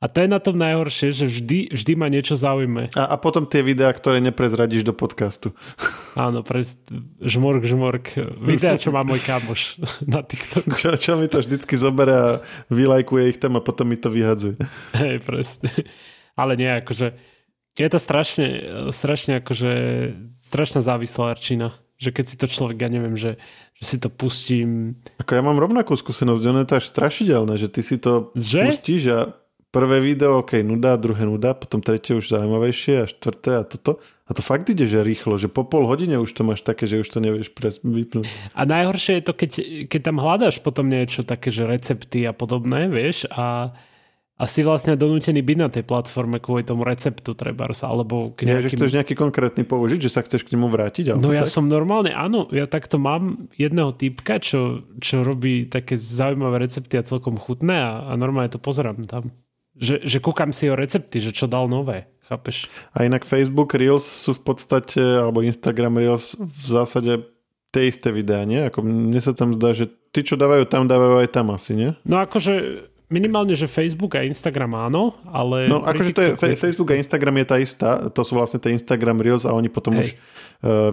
A 0.00 0.08
to 0.08 0.24
je 0.24 0.32
na 0.32 0.40
tom 0.40 0.56
najhoršie, 0.56 1.12
že 1.12 1.28
vždy, 1.28 1.76
vždy 1.76 1.92
ma 1.92 2.08
niečo 2.08 2.32
zaujme. 2.32 2.88
A, 2.96 3.04
a 3.04 3.14
potom 3.20 3.44
tie 3.44 3.60
videá, 3.60 3.92
ktoré 3.92 4.16
neprezradíš 4.24 4.80
do 4.80 4.96
podcastu. 4.96 5.52
Áno, 6.16 6.40
pre 6.40 6.64
žmork, 7.20 7.60
žmork. 7.68 8.16
Videá, 8.40 8.80
čo 8.80 8.96
má 8.96 9.04
môj 9.04 9.20
kamoš 9.20 9.76
na 10.08 10.24
TikToku. 10.24 10.72
Čo, 10.72 10.96
čo 10.96 11.20
mi 11.20 11.28
to 11.28 11.44
vždycky 11.44 11.76
zoberie 11.76 12.16
a 12.16 12.30
vylajkuje 12.72 13.28
ich 13.28 13.36
tam 13.36 13.60
a 13.60 13.64
potom 13.64 13.92
mi 13.92 14.00
to 14.00 14.08
vyhadzuje. 14.08 14.56
Hej, 14.96 15.20
presne. 15.20 15.68
Ale 16.32 16.56
nie, 16.56 16.72
akože 16.80 17.20
je 17.76 17.88
to 17.92 17.98
strašne, 18.00 18.46
strašne 18.96 19.44
akože 19.44 19.72
strašná 20.40 20.80
závislárčina 20.80 21.76
že 22.00 22.16
keď 22.16 22.24
si 22.32 22.36
to 22.40 22.48
človek, 22.48 22.80
ja 22.80 22.88
neviem, 22.88 23.12
že, 23.12 23.36
že 23.76 23.84
si 23.84 23.96
to 24.00 24.08
pustím. 24.08 24.96
Ako 25.20 25.36
ja 25.36 25.44
mám 25.44 25.60
rovnakú 25.60 25.92
skúsenosť, 25.92 26.42
ono 26.48 26.64
je 26.64 26.68
to 26.72 26.78
až 26.80 26.88
strašidelné, 26.88 27.60
že 27.60 27.68
ty 27.68 27.84
si 27.84 28.00
to 28.00 28.32
že? 28.40 28.64
pustíš 28.64 29.04
a 29.12 29.20
prvé 29.70 30.02
video, 30.02 30.42
ok, 30.42 30.66
nuda, 30.66 30.98
druhé 30.98 31.22
nuda, 31.22 31.54
potom 31.54 31.78
tretie 31.78 32.18
už 32.18 32.34
zaujímavejšie 32.34 32.94
a 33.02 33.06
štvrté 33.06 33.62
a 33.62 33.64
toto. 33.64 34.02
A 34.26 34.34
to 34.34 34.42
fakt 34.42 34.70
ide, 34.70 34.86
že 34.86 35.02
rýchlo, 35.02 35.38
že 35.38 35.50
po 35.50 35.66
pol 35.66 35.90
hodine 35.90 36.18
už 36.18 36.30
to 36.30 36.46
máš 36.46 36.62
také, 36.62 36.86
že 36.86 37.02
už 37.02 37.08
to 37.10 37.18
nevieš 37.18 37.50
pres- 37.50 37.82
vypnúť. 37.82 38.26
A 38.54 38.62
najhoršie 38.62 39.18
je 39.18 39.24
to, 39.26 39.32
keď, 39.34 39.50
keď 39.90 40.00
tam 40.06 40.22
hľadáš 40.22 40.62
potom 40.62 40.86
niečo 40.86 41.26
také, 41.26 41.50
že 41.50 41.66
recepty 41.66 42.26
a 42.26 42.34
podobné, 42.34 42.86
vieš, 42.86 43.26
a, 43.30 43.74
a 44.38 44.44
si 44.46 44.62
vlastne 44.62 44.94
donútený 44.94 45.42
byť 45.42 45.58
na 45.58 45.66
tej 45.70 45.82
platforme 45.82 46.38
kvôli 46.38 46.62
tomu 46.62 46.86
receptu 46.86 47.34
trebárs, 47.34 47.82
alebo... 47.82 48.30
K 48.38 48.46
nejakým... 48.46 48.54
Ja, 48.54 48.62
že 48.62 48.74
chceš 48.74 48.94
nejaký 49.02 49.14
konkrétny 49.18 49.66
použiť, 49.66 49.98
že 50.06 50.14
sa 50.14 50.22
chceš 50.22 50.46
k 50.46 50.54
nemu 50.54 50.70
vrátiť? 50.70 51.18
No 51.18 51.34
ja 51.34 51.46
tak? 51.46 51.50
som 51.50 51.66
normálne, 51.66 52.14
áno, 52.14 52.46
ja 52.54 52.70
takto 52.70 53.02
mám 53.02 53.50
jedného 53.58 53.90
typka, 53.98 54.38
čo, 54.38 54.86
čo 55.02 55.26
robí 55.26 55.66
také 55.66 55.98
zaujímavé 55.98 56.70
recepty 56.70 56.98
a 56.98 57.06
celkom 57.06 57.34
chutné 57.34 57.82
a, 57.82 57.90
a 58.10 58.12
normálne 58.14 58.50
to 58.50 58.62
pozerám 58.62 59.02
tam. 59.10 59.34
Že, 59.80 60.04
že 60.04 60.18
kúkam 60.20 60.52
si 60.52 60.68
o 60.68 60.76
recepty, 60.76 61.24
že 61.24 61.32
čo 61.32 61.48
dal 61.48 61.66
nové. 61.66 62.06
Chápeš? 62.28 62.68
A 62.92 63.08
inak 63.08 63.24
Facebook 63.24 63.72
Reels 63.74 64.04
sú 64.04 64.36
v 64.36 64.52
podstate, 64.52 65.00
alebo 65.00 65.40
Instagram 65.40 65.96
Reels 65.96 66.36
v 66.36 66.64
zásade 66.68 67.24
tie 67.72 67.88
isté 67.88 68.12
videá, 68.12 68.44
nie? 68.44 68.60
Ako 68.68 68.84
mne 68.84 69.18
sa 69.18 69.32
tam 69.32 69.56
zdá, 69.56 69.72
že 69.72 69.88
tí, 70.12 70.20
čo 70.20 70.36
dávajú 70.36 70.68
tam, 70.68 70.84
dávajú 70.84 71.24
aj 71.24 71.28
tam 71.32 71.50
asi, 71.54 71.72
nie? 71.74 71.90
No 72.04 72.20
akože 72.20 72.86
minimálne, 73.10 73.58
že 73.58 73.66
Facebook 73.66 74.14
a 74.14 74.22
Instagram 74.22 74.76
áno, 74.78 75.18
ale... 75.26 75.66
No 75.66 75.82
akože 75.82 76.10
to 76.14 76.22
je, 76.22 76.32
je, 76.38 76.58
Facebook 76.60 76.94
a 76.94 77.00
Instagram 77.00 77.42
je 77.42 77.46
tá 77.46 77.56
istá, 77.58 77.90
to 78.12 78.22
sú 78.22 78.38
vlastne 78.38 78.62
tie 78.62 78.76
Instagram 78.76 79.18
Reels 79.18 79.42
a 79.42 79.50
oni 79.50 79.66
potom 79.66 79.98
Hej. 79.98 80.02
už 80.02 80.08
uh, 80.14 80.18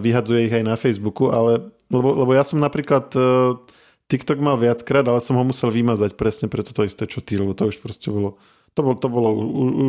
vyhadzuje 0.02 0.50
ich 0.50 0.54
aj 0.54 0.64
na 0.66 0.74
Facebooku, 0.74 1.30
ale 1.30 1.70
lebo, 1.88 2.12
lebo 2.24 2.30
ja 2.36 2.44
som 2.44 2.60
napríklad 2.60 3.08
uh, 3.16 3.56
TikTok 4.08 4.40
mal 4.40 4.60
viackrát, 4.60 5.04
ale 5.08 5.20
som 5.24 5.36
ho 5.36 5.44
musel 5.44 5.72
vymazať 5.72 6.16
presne 6.16 6.46
preto 6.48 6.72
to 6.72 6.84
isté, 6.84 7.04
čo 7.08 7.24
ty, 7.24 7.36
lebo 7.40 7.56
to 7.56 7.68
už 7.68 7.80
proste 7.80 8.12
bolo 8.12 8.36
to, 8.74 8.80
bol, 8.82 8.94
to 8.96 9.08
bolo 9.08 9.28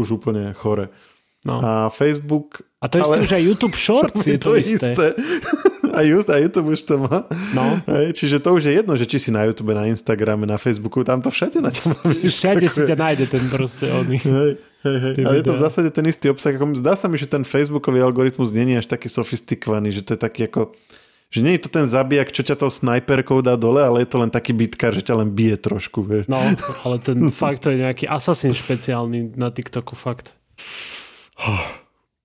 už 0.04 0.22
úplne 0.22 0.54
chore. 0.56 0.92
No. 1.48 1.60
A 1.64 1.72
Facebook... 1.88 2.68
A 2.84 2.88
to 2.92 3.00
isté 3.00 3.16
ale... 3.16 3.24
už 3.24 3.32
aj 3.32 3.44
YouTube 3.44 3.78
Shorts 3.80 4.22
je 4.28 4.38
to, 4.44 4.56
to 4.56 4.60
isté. 4.60 4.92
isté. 4.92 5.08
A, 5.90 6.02
just, 6.06 6.30
a 6.30 6.38
YouTube 6.38 6.70
už 6.70 6.86
to 6.86 7.02
má. 7.02 7.26
No. 7.58 7.82
Hej, 7.90 8.14
čiže 8.14 8.38
to 8.40 8.54
už 8.54 8.70
je 8.70 8.74
jedno, 8.78 8.94
že 8.94 9.10
či 9.10 9.18
si 9.18 9.30
na 9.34 9.44
YouTube, 9.44 9.74
na 9.74 9.90
Instagrame, 9.90 10.46
na 10.46 10.62
Facebooku, 10.62 11.02
tam 11.02 11.18
to 11.18 11.34
všade 11.34 11.60
na 11.60 11.74
tom 11.74 11.92
Všade 12.30 12.70
si 12.70 12.86
ťa 12.86 12.94
nájde 12.94 13.26
ten 13.26 13.44
proste 13.50 13.90
oný. 13.90 14.22
Hej, 14.22 14.52
hej, 14.86 14.98
hej. 15.02 15.14
Ale 15.26 15.42
je 15.42 15.46
to 15.50 15.54
v 15.58 15.62
zásade 15.66 15.90
ten 15.90 16.06
istý 16.06 16.30
obsah. 16.30 16.56
Zdá 16.78 16.94
sa 16.94 17.10
mi, 17.10 17.18
že 17.18 17.26
ten 17.26 17.42
Facebookový 17.42 18.06
algoritmus 18.06 18.54
je 18.54 18.78
až 18.78 18.86
taký 18.86 19.10
sofistikovaný, 19.10 19.90
že 19.90 20.06
to 20.06 20.14
je 20.14 20.20
taký 20.22 20.42
ako 20.46 20.78
že 21.30 21.46
nie 21.46 21.54
je 21.56 21.64
to 21.66 21.70
ten 21.70 21.86
zabijak, 21.86 22.34
čo 22.34 22.42
ťa 22.42 22.58
tou 22.58 22.74
snajperkou 22.74 23.46
dá 23.46 23.54
dole, 23.54 23.86
ale 23.86 24.02
je 24.02 24.10
to 24.10 24.18
len 24.18 24.34
taký 24.34 24.50
bitkár, 24.50 24.98
že 24.98 25.06
ťa 25.06 25.22
len 25.22 25.30
bije 25.30 25.62
trošku. 25.62 26.02
Vieš. 26.02 26.26
No, 26.26 26.42
ale 26.86 26.96
ten 26.98 27.30
fakt 27.42 27.66
to 27.66 27.70
je 27.70 27.86
nejaký 27.86 28.10
assassin 28.10 28.58
špeciálny 28.58 29.38
na 29.38 29.54
TikToku, 29.54 29.94
fakt. 29.94 30.34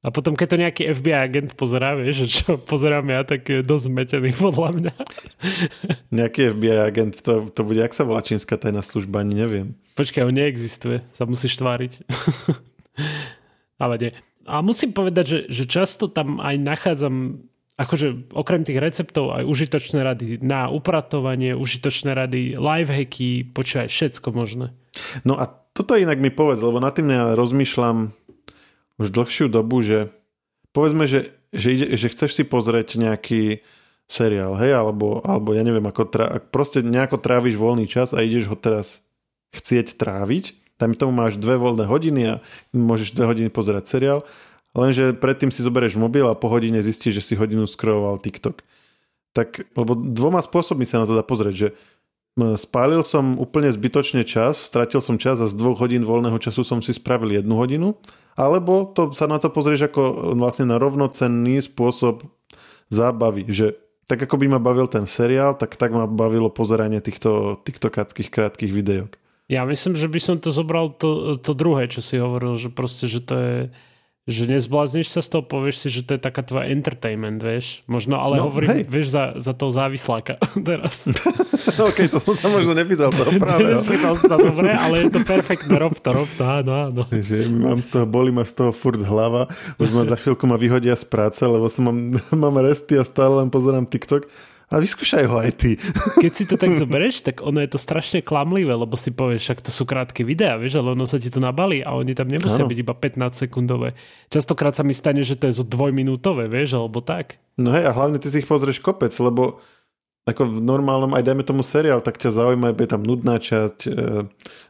A 0.05 0.13
potom, 0.13 0.37
keď 0.37 0.47
to 0.49 0.61
nejaký 0.61 0.83
FBI 0.93 1.17
agent 1.17 1.51
pozerá, 1.57 1.97
vieš, 1.97 2.29
čo 2.29 2.61
pozerám 2.61 3.09
ja, 3.09 3.25
tak 3.25 3.49
je 3.49 3.65
dosť 3.65 3.85
zmetený 3.89 4.31
podľa 4.37 4.71
mňa. 4.77 4.95
Nejaký 6.21 6.53
FBI 6.53 6.77
agent, 6.77 7.25
to, 7.25 7.49
to 7.49 7.61
bude, 7.65 7.81
ak 7.81 7.97
sa 7.97 8.05
volá 8.05 8.21
čínska 8.21 8.61
tajná 8.61 8.85
služba, 8.85 9.25
ani 9.25 9.33
neviem. 9.33 9.67
Počkaj, 9.97 10.29
on 10.29 10.37
neexistuje, 10.37 11.01
sa 11.09 11.25
musíš 11.25 11.57
tváriť. 11.57 12.05
Ale 13.83 13.95
nie. 13.97 14.13
A 14.45 14.61
musím 14.61 14.93
povedať, 14.93 15.25
že, 15.25 15.39
že 15.49 15.65
často 15.65 16.05
tam 16.05 16.37
aj 16.37 16.57
nachádzam 16.61 17.49
akože 17.75 18.31
okrem 18.31 18.63
tých 18.63 18.79
receptov 18.79 19.35
aj 19.35 19.43
užitočné 19.47 20.01
rady 20.07 20.27
na 20.39 20.71
upratovanie, 20.71 21.59
užitočné 21.59 22.15
rady, 22.15 22.55
lifehacky, 22.55 23.51
počúvaj, 23.51 23.91
všetko 23.91 24.29
možné. 24.31 24.71
No 25.27 25.35
a 25.35 25.51
toto 25.75 25.99
inak 25.99 26.23
mi 26.23 26.31
povedz, 26.31 26.63
lebo 26.63 26.79
na 26.79 26.95
tým 26.95 27.11
ja 27.11 27.35
rozmýšľam 27.35 28.15
už 29.03 29.09
dlhšiu 29.11 29.51
dobu, 29.51 29.83
že 29.83 30.15
povedzme, 30.71 31.11
že, 31.11 31.35
že, 31.51 31.69
ide, 31.75 31.87
že 31.99 32.07
chceš 32.15 32.39
si 32.39 32.45
pozrieť 32.47 32.95
nejaký 32.95 33.67
seriál, 34.07 34.55
hej, 34.55 34.79
alebo, 34.79 35.19
alebo 35.27 35.51
ja 35.57 35.67
neviem, 35.67 35.83
ako 35.83 36.03
tra- 36.07 36.39
proste 36.39 36.85
nejako 36.85 37.19
tráviš 37.19 37.59
voľný 37.59 37.91
čas 37.91 38.15
a 38.15 38.23
ideš 38.23 38.53
ho 38.53 38.57
teraz 38.59 39.03
chcieť 39.51 39.99
tráviť, 39.99 40.79
tam 40.79 40.95
tomu 40.95 41.15
máš 41.15 41.39
dve 41.39 41.59
voľné 41.59 41.87
hodiny 41.87 42.23
a 42.27 42.35
môžeš 42.71 43.15
dve 43.15 43.31
hodiny 43.31 43.49
pozerať 43.51 43.85
seriál, 43.87 44.21
lenže 44.75 45.15
predtým 45.17 45.55
si 45.55 45.63
zoberieš 45.63 45.97
mobil 45.97 46.27
a 46.27 46.37
po 46.37 46.51
hodine 46.51 46.83
zistíš, 46.83 47.23
že 47.23 47.27
si 47.33 47.35
hodinu 47.39 47.65
scrolloval 47.65 48.21
TikTok. 48.21 48.67
Tak, 49.35 49.75
lebo 49.75 49.99
dvoma 49.99 50.39
spôsobmi 50.43 50.87
sa 50.87 51.03
na 51.03 51.07
to 51.11 51.19
dá 51.19 51.27
pozrieť, 51.27 51.55
že 51.55 51.69
spálil 52.39 53.03
som 53.07 53.39
úplne 53.39 53.71
zbytočne 53.71 54.27
čas, 54.27 54.59
stratil 54.59 54.99
som 54.99 55.19
čas 55.19 55.39
a 55.39 55.47
z 55.47 55.55
dvoch 55.55 55.79
hodín 55.79 56.03
voľného 56.03 56.39
času 56.43 56.67
som 56.67 56.83
si 56.83 56.91
spravil 56.91 57.31
jednu 57.39 57.55
hodinu, 57.55 57.95
alebo 58.35 58.91
to 58.91 59.15
sa 59.15 59.31
na 59.31 59.39
to 59.39 59.51
pozrieš 59.51 59.91
ako 59.91 60.35
vlastne 60.35 60.67
na 60.67 60.83
rovnocenný 60.83 61.63
spôsob 61.63 62.27
zábavy, 62.91 63.47
že 63.47 63.79
tak 64.11 64.21
ako 64.21 64.37
by 64.37 64.47
ma 64.51 64.61
bavil 64.61 64.91
ten 64.91 65.07
seriál, 65.07 65.57
tak 65.57 65.79
tak 65.79 65.95
ma 65.95 66.05
bavilo 66.05 66.53
pozeranie 66.53 66.99
týchto 67.01 67.63
tiktokáckých 67.63 68.29
krátkých 68.29 68.75
videok. 68.75 69.17
Ja 69.49 69.63
myslím, 69.69 69.95
že 69.95 70.09
by 70.11 70.21
som 70.21 70.37
to 70.41 70.51
zobral 70.51 70.93
to, 70.93 71.37
to 71.39 71.53
druhé, 71.55 71.89
čo 71.89 72.01
si 72.01 72.19
hovoril, 72.19 72.57
že 72.57 72.73
proste, 72.73 73.07
že 73.07 73.21
to 73.23 73.35
je 73.37 73.57
že 74.25 74.49
nezblázniš 74.49 75.13
sa 75.13 75.21
z 75.21 75.37
toho, 75.37 75.43
povieš 75.45 75.85
si, 75.85 75.89
že 75.93 76.01
to 76.01 76.17
je 76.17 76.21
taká 76.21 76.41
tvoja 76.41 76.73
entertainment, 76.73 77.45
vieš. 77.45 77.85
Možno, 77.85 78.17
ale 78.17 78.41
no, 78.41 78.49
hovorím, 78.49 78.81
hej. 78.81 78.89
vieš, 78.89 79.13
za, 79.13 79.37
za 79.37 79.53
toho 79.53 79.69
závisláka 79.69 80.41
teraz. 80.69 81.13
OK, 81.93 82.09
to 82.09 82.17
som 82.17 82.33
sa 82.33 82.49
možno 82.49 82.73
nepýtal, 82.73 83.13
to 83.13 83.21
práve. 83.45 83.77
Nepýtal 83.77 84.17
sa, 84.17 84.41
dobre, 84.41 84.73
ale 84.73 85.05
je 85.05 85.09
to 85.13 85.21
perfektné, 85.29 85.77
rob 85.77 85.93
to, 86.01 86.09
rob 86.17 86.31
to, 86.41 86.45
áno, 86.49 86.73
áno. 86.89 87.03
Že 87.13 87.53
mám 87.53 87.85
z 87.85 88.01
toho, 88.01 88.05
boli 88.09 88.33
ma 88.33 88.49
z 88.49 88.65
toho 88.65 88.73
furt 88.73 89.05
hlava, 89.05 89.53
už 89.77 89.93
ma 89.93 90.09
za 90.09 90.17
chvíľku 90.17 90.49
ma 90.49 90.57
vyhodia 90.57 90.97
z 90.97 91.05
práce, 91.05 91.45
lebo 91.45 91.69
som 91.69 91.93
mám, 91.93 92.17
mám 92.33 92.57
resty 92.65 92.97
a 92.97 93.05
stále 93.05 93.45
len 93.45 93.53
pozerám 93.53 93.85
TikTok 93.85 94.25
a 94.73 94.81
vyskúšaj 94.81 95.25
ho 95.29 95.37
aj 95.41 95.53
ty. 95.61 95.71
Keď 96.25 96.33
si 96.33 96.45
to 96.49 96.57
tak 96.57 96.73
zoberieš, 96.73 97.25
tak 97.25 97.45
ono 97.45 97.61
je 97.61 97.71
to 97.73 97.79
strašne 97.81 98.25
klamlivé, 98.25 98.73
lebo 98.73 98.97
si 98.97 99.13
povieš, 99.13 99.43
však 99.51 99.61
to 99.65 99.71
sú 99.71 99.85
krátke 99.85 100.25
videá, 100.25 100.57
vieš, 100.57 100.81
ale 100.81 100.97
ono 100.97 101.05
sa 101.05 101.21
ti 101.21 101.29
to 101.29 101.43
nabalí 101.43 101.85
a 101.85 101.93
oni 101.97 102.17
tam 102.17 102.29
nemusia 102.29 102.65
ano. 102.65 102.71
byť 102.73 102.79
iba 102.81 102.95
15 102.97 103.45
sekundové. 103.49 103.93
Častokrát 104.33 104.73
sa 104.73 104.87
mi 104.87 104.97
stane, 104.97 105.21
že 105.21 105.37
to 105.37 105.49
je 105.51 105.61
zo 105.61 105.65
dvojminútové, 105.65 106.49
vieš, 106.49 106.81
alebo 106.81 107.05
tak. 107.05 107.37
No 107.61 107.77
hej, 107.77 107.85
a 107.87 107.93
hlavne 107.93 108.17
ty 108.19 108.33
si 108.33 108.41
ich 108.41 108.49
pozrieš 108.49 108.81
kopec, 108.81 109.13
lebo 109.21 109.61
ako 110.25 110.49
v 110.49 110.61
normálnom, 110.65 111.13
aj 111.13 111.21
dajme 111.21 111.45
tomu 111.45 111.61
seriál, 111.61 112.01
tak 112.01 112.17
ťa 112.17 112.33
zaujíma, 112.33 112.73
je 112.73 112.89
tam 112.89 113.05
nudná 113.05 113.37
časť, 113.37 113.79
e, 113.85 113.91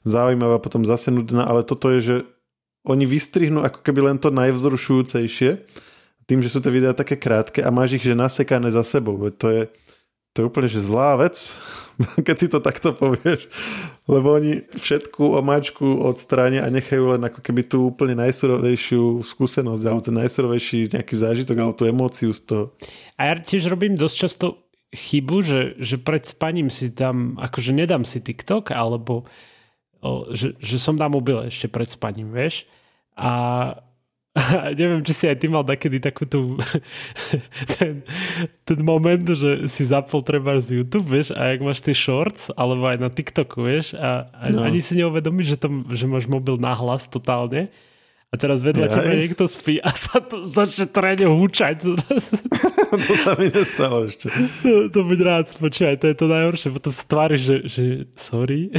zaujímavá, 0.03 0.59
potom 0.59 0.83
zase 0.83 1.15
nudná, 1.15 1.47
ale 1.47 1.63
toto 1.63 1.95
je, 1.95 2.01
že 2.03 2.17
oni 2.85 3.07
vystrihnú 3.07 3.63
ako 3.63 3.81
keby 3.81 4.13
len 4.13 4.19
to 4.19 4.35
najvzrušujúcejšie, 4.35 5.51
tým, 6.25 6.41
že 6.41 6.53
sú 6.53 6.61
tie 6.61 6.73
videá 6.73 6.97
také 6.97 7.21
krátke 7.21 7.61
a 7.61 7.69
máš 7.69 8.01
ich 8.01 8.05
že 8.05 8.17
nasekané 8.17 8.73
za 8.73 8.85
sebou. 8.85 9.17
To 9.29 9.47
je, 9.49 9.63
to 10.33 10.37
je 10.43 10.49
úplne 10.49 10.69
že 10.69 10.83
zlá 10.83 11.21
vec, 11.21 11.37
keď 12.27 12.37
si 12.37 12.47
to 12.51 12.59
takto 12.59 12.97
povieš, 12.97 13.47
lebo 14.11 14.35
oni 14.35 14.67
všetku 14.73 15.39
omáčku 15.39 16.03
odstránia 16.03 16.65
a 16.65 16.73
nechajú 16.73 17.17
len 17.17 17.23
ako 17.29 17.41
keby 17.41 17.63
tú 17.69 17.93
úplne 17.93 18.19
najsurovejšiu 18.19 19.23
skúsenosť 19.23 19.83
alebo 19.85 20.03
ten 20.03 20.17
najsurovejší 20.17 20.97
nejaký 20.97 21.15
zážitok 21.15 21.57
alebo 21.61 21.75
tú 21.77 21.85
emóciu 21.87 22.33
z 22.33 22.41
toho. 22.45 22.65
A 23.21 23.31
ja 23.31 23.35
tiež 23.39 23.71
robím 23.71 23.95
dosť 23.95 24.17
často 24.17 24.47
chybu, 24.95 25.37
že, 25.43 25.61
že 25.83 25.99
pred 25.99 26.23
spaním 26.23 26.71
si 26.71 26.95
tam, 26.95 27.35
akože 27.37 27.75
nedám 27.75 28.07
si 28.07 28.23
TikTok, 28.23 28.71
alebo 28.71 29.27
o, 29.99 30.31
že, 30.31 30.55
že 30.63 30.79
som 30.79 30.95
na 30.95 31.11
mobile 31.11 31.51
ešte 31.51 31.67
pred 31.67 31.91
spaním, 31.91 32.31
vieš. 32.31 32.71
A 33.19 33.75
neviem, 34.81 34.99
či 35.07 35.15
si 35.15 35.25
aj 35.31 35.39
ty 35.39 35.47
mal 35.47 35.63
takedy 35.63 36.03
takú 36.03 36.27
tú 36.27 36.59
ten, 37.79 38.03
ten 38.67 38.79
moment, 38.83 39.23
že 39.23 39.71
si 39.71 39.87
zapol 39.87 40.27
treba 40.27 40.59
z 40.59 40.83
YouTube, 40.83 41.07
vieš, 41.07 41.31
a 41.39 41.55
ak 41.55 41.63
máš 41.63 41.87
tie 41.87 41.95
shorts, 41.95 42.51
alebo 42.59 42.91
aj 42.91 42.99
na 42.99 43.11
TikToku, 43.15 43.63
vieš, 43.63 43.95
a, 43.95 44.27
a 44.35 44.51
no. 44.51 44.67
ani 44.67 44.83
si 44.83 44.99
neuvedomíš, 44.99 45.55
že, 45.55 45.59
to, 45.63 45.69
že 45.95 46.11
máš 46.11 46.27
mobil 46.27 46.59
nahlas 46.59 47.07
totálne 47.07 47.71
a 48.35 48.37
teraz 48.37 48.67
vedľa 48.67 48.91
ja, 48.91 48.93
teba 48.99 49.15
niekto 49.15 49.47
spí 49.47 49.79
a 49.79 49.95
sa 49.95 50.19
to 50.19 50.43
začne 50.43 50.91
trene 50.91 51.31
húčať. 51.31 51.87
to 53.07 53.15
sa 53.15 53.39
mi 53.39 53.47
nestalo 53.47 54.11
ešte. 54.11 54.27
To, 54.67 54.91
to 54.91 55.01
buď 55.07 55.19
rád, 55.23 55.47
počúvaj, 55.55 56.03
to 56.03 56.07
je 56.11 56.17
to 56.19 56.27
najhoršie. 56.27 56.69
Potom 56.75 56.91
sa 56.91 57.05
tvári, 57.07 57.37
že, 57.39 57.57
že 57.71 57.83
sorry. 58.19 58.75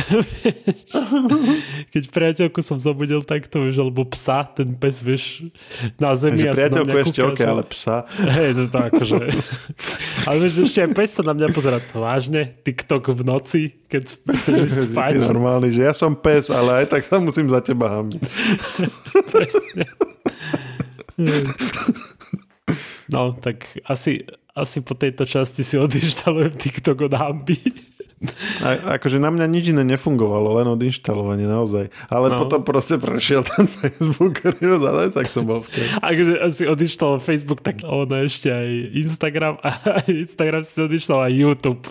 Keď 1.96 2.04
priateľku 2.12 2.60
som 2.60 2.84
zobudil 2.84 3.24
takto, 3.24 3.64
vieš, 3.64 3.80
alebo 3.80 4.04
psa, 4.12 4.44
ten 4.44 4.76
pes, 4.76 5.00
vieš, 5.00 5.48
na 5.96 6.12
zemi. 6.20 6.44
Takže 6.44 6.56
priateľku 6.56 6.98
ešte 7.08 7.20
OK, 7.24 7.40
ale 7.48 7.64
psa. 7.72 8.04
Hej, 8.12 8.50
to 8.56 8.62
je 8.62 8.70
to 8.70 8.80
akože... 8.92 9.18
ale 10.28 10.38
vieš, 10.44 10.54
ešte 10.68 10.80
aj 10.84 10.90
pes 10.92 11.10
sa 11.16 11.24
na 11.24 11.34
mňa 11.36 11.48
pozerá 11.56 11.80
vážne. 11.96 12.60
TikTok 12.68 13.16
v 13.16 13.22
noci, 13.24 13.62
keď 13.86 14.04
chceš 14.12 14.92
spať. 14.92 15.22
Ty 15.22 15.30
normálny, 15.30 15.70
že 15.70 15.82
ja 15.86 15.94
som 15.94 16.18
pes, 16.18 16.50
ale 16.50 16.84
aj 16.84 16.86
tak 16.92 17.04
sa 17.06 17.22
musím 17.22 17.50
za 17.50 17.62
teba 17.62 18.02
presne. 19.34 19.86
No, 23.08 23.38
tak 23.38 23.64
asi, 23.86 24.26
asi 24.58 24.82
po 24.82 24.98
tejto 24.98 25.24
časti 25.24 25.62
si 25.62 25.78
odinštalujem 25.78 26.58
TikTok 26.58 27.06
od 27.06 27.14
Hamby. 27.14 27.58
A, 28.64 28.98
akože 28.98 29.20
na 29.22 29.30
mňa 29.30 29.46
nič 29.46 29.76
iné 29.76 29.84
nefungovalo, 29.86 30.58
len 30.58 30.68
od 30.72 30.80
inštalovania 30.80 31.46
naozaj. 31.46 31.92
Ale 32.08 32.32
no. 32.32 32.42
potom 32.42 32.64
proste 32.64 32.96
prešiel 32.98 33.44
ten 33.44 33.68
Facebook 33.80 34.42
a 34.42 35.12
tak 35.12 35.28
som 35.30 35.46
bol 35.46 35.62
vtedy. 35.62 35.88
A 36.00 36.08
keď 36.16 36.28
si 36.50 36.64
odinštaloval 36.66 37.20
Facebook, 37.22 37.60
tak 37.62 37.84
ono 37.84 38.26
ešte 38.26 38.50
aj 38.50 38.68
Instagram 38.96 39.56
a 39.62 39.70
Instagram 40.26 40.64
si 40.64 40.80
odinštaloval 40.82 41.28
aj 41.30 41.34
YouTube. 41.36 41.84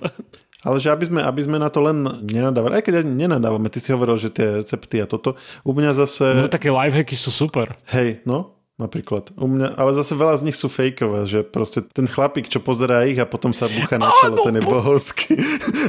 Ale 0.64 0.81
že 0.81 0.88
aby 0.88 1.05
sme, 1.05 1.20
aby 1.20 1.40
sme 1.44 1.57
na 1.61 1.68
to 1.68 1.85
len 1.85 2.24
nenadávali, 2.24 2.81
aj 2.81 2.85
keď 2.88 3.05
nenadávame, 3.05 3.68
ty 3.68 3.79
si 3.85 3.92
hovoril, 3.92 4.16
že 4.16 4.33
tie 4.33 4.64
recepty 4.64 4.98
a 4.98 5.07
toto, 5.07 5.37
u 5.61 5.72
mňa 5.77 5.90
zase... 5.92 6.24
No 6.33 6.48
také 6.48 6.72
lifehacky 6.72 7.14
sú 7.14 7.29
super. 7.29 7.77
Hej, 7.92 8.24
no, 8.24 8.57
napríklad. 8.74 9.31
U 9.38 9.46
mňa, 9.46 9.79
ale 9.79 9.94
zase 9.94 10.18
veľa 10.18 10.35
z 10.40 10.44
nich 10.50 10.57
sú 10.59 10.66
fejkové, 10.66 11.31
že 11.31 11.46
proste 11.46 11.85
ten 11.85 12.11
chlapík, 12.11 12.50
čo 12.50 12.59
pozerá 12.59 13.07
ich 13.07 13.20
a 13.20 13.29
potom 13.29 13.55
sa 13.55 13.70
bucha 13.70 14.00
na 14.00 14.11
čelo, 14.18 14.42
ten 14.42 14.59
je 14.59 14.64
bohovský. 14.66 15.37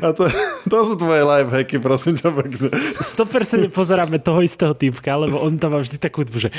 A 0.06 0.14
to, 0.14 0.30
to 0.70 0.78
sú 0.86 0.94
tvoje 1.00 1.24
lifehacky, 1.24 1.82
prosím 1.82 2.20
ťa 2.20 2.30
pekne. 2.36 2.68
100% 3.00 3.74
pozeráme 3.74 4.22
toho 4.22 4.44
istého 4.44 4.76
typka, 4.78 5.18
lebo 5.18 5.42
on 5.42 5.58
tam 5.58 5.74
má 5.74 5.80
vždy 5.82 5.98
takú, 5.98 6.28
že 6.30 6.54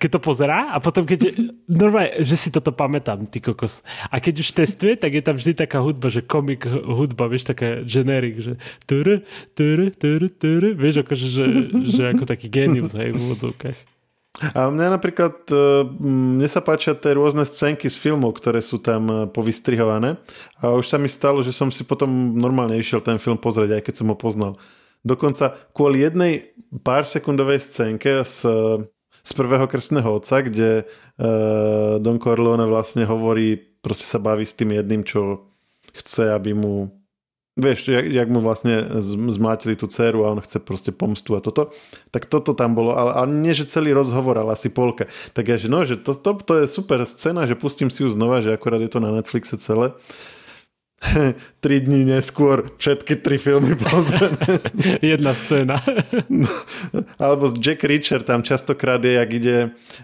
keď 0.00 0.08
to 0.08 0.20
pozerá 0.24 0.72
a 0.72 0.80
potom 0.80 1.04
keď 1.04 1.36
normálne, 1.68 2.24
že 2.24 2.40
si 2.40 2.48
toto 2.48 2.72
pamätám, 2.72 3.28
ty 3.28 3.44
kokos. 3.44 3.84
A 4.08 4.24
keď 4.24 4.40
už 4.40 4.56
testuje, 4.56 4.96
tak 4.96 5.12
je 5.12 5.20
tam 5.20 5.36
vždy 5.36 5.52
taká 5.52 5.84
hudba, 5.84 6.08
že 6.08 6.24
komik 6.24 6.64
hudba, 6.66 7.28
vieš, 7.28 7.52
taká 7.52 7.84
generic, 7.84 8.40
že 8.40 8.52
tur, 8.88 9.20
tur, 9.52 9.78
tur, 9.92 10.20
tur, 10.32 10.62
vieš, 10.72 11.04
akože, 11.04 11.26
že, 11.28 11.44
že 11.84 12.02
ako 12.16 12.24
taký 12.24 12.48
genius, 12.48 12.96
hej, 12.96 13.12
v 13.12 13.20
úvodzovkách. 13.20 13.92
A 14.56 14.72
mňa 14.72 14.96
napríklad, 14.96 15.44
mne 16.00 16.48
sa 16.48 16.64
páčia 16.64 16.96
tie 16.96 17.12
rôzne 17.12 17.44
scénky 17.44 17.92
z 17.92 18.00
filmov, 18.00 18.40
ktoré 18.40 18.64
sú 18.64 18.80
tam 18.80 19.28
povystrihované. 19.28 20.16
A 20.64 20.72
už 20.72 20.88
sa 20.88 20.96
mi 20.96 21.12
stalo, 21.12 21.44
že 21.44 21.52
som 21.52 21.68
si 21.68 21.84
potom 21.84 22.08
normálne 22.32 22.80
išiel 22.80 23.04
ten 23.04 23.20
film 23.20 23.36
pozrieť, 23.36 23.76
aj 23.76 23.82
keď 23.84 23.94
som 24.00 24.08
ho 24.08 24.16
poznal. 24.16 24.56
Dokonca 25.02 25.58
kvôli 25.74 26.02
jednej 26.02 26.54
pár 26.86 27.02
sekundovej 27.02 27.58
scénke 27.58 28.22
z, 28.22 28.46
z 29.22 29.30
prvého 29.34 29.66
krstného 29.66 30.06
otca, 30.06 30.46
kde 30.46 30.86
uh, 30.86 31.98
Don 31.98 32.22
Corleone 32.22 32.70
vlastne 32.70 33.02
hovorí, 33.02 33.58
proste 33.58 34.06
sa 34.06 34.22
baví 34.22 34.46
s 34.46 34.54
tým 34.54 34.78
jedným, 34.78 35.02
čo 35.02 35.50
chce, 35.92 36.30
aby 36.30 36.54
mu 36.54 37.02
vieš, 37.56 37.88
jak, 37.88 38.06
jak 38.08 38.28
mu 38.32 38.40
vlastne 38.40 38.80
zmátili 39.28 39.76
tú 39.76 39.84
dceru 39.84 40.24
a 40.24 40.32
on 40.32 40.40
chce 40.40 40.58
proste 40.64 40.90
pomstu 40.92 41.36
a 41.36 41.44
toto, 41.44 41.68
tak 42.08 42.24
toto 42.24 42.56
tam 42.56 42.72
bolo, 42.72 42.96
ale, 42.96 43.12
ale 43.12 43.28
nie, 43.28 43.52
že 43.52 43.68
celý 43.68 43.92
rozhovor, 43.92 44.40
ale 44.40 44.56
asi 44.56 44.72
polka. 44.72 45.04
Tak 45.36 45.44
ja, 45.44 45.56
že 45.60 45.68
no, 45.68 45.84
že 45.84 46.00
to, 46.00 46.16
to, 46.16 46.40
to 46.40 46.54
je 46.64 46.66
super 46.68 47.04
scéna, 47.04 47.44
že 47.44 47.58
pustím 47.58 47.92
si 47.92 48.02
ju 48.02 48.08
znova, 48.08 48.40
že 48.40 48.56
akorát 48.56 48.80
je 48.80 48.88
to 48.88 49.04
na 49.04 49.12
Netflixe 49.12 49.60
celé. 49.60 49.92
tri 51.64 51.80
dní 51.82 52.06
neskôr 52.06 52.70
všetky 52.78 53.18
tri 53.20 53.36
filmy 53.38 53.74
pozrieť. 53.90 54.38
Jedna 55.02 55.32
scéna. 55.34 55.82
no, 56.30 56.50
alebo 57.18 57.50
Jack 57.58 57.82
Reacher 57.84 58.22
tam 58.22 58.42
častokrát 58.42 59.02
je, 59.02 59.18
jak 59.18 59.30
ide, 59.32 59.56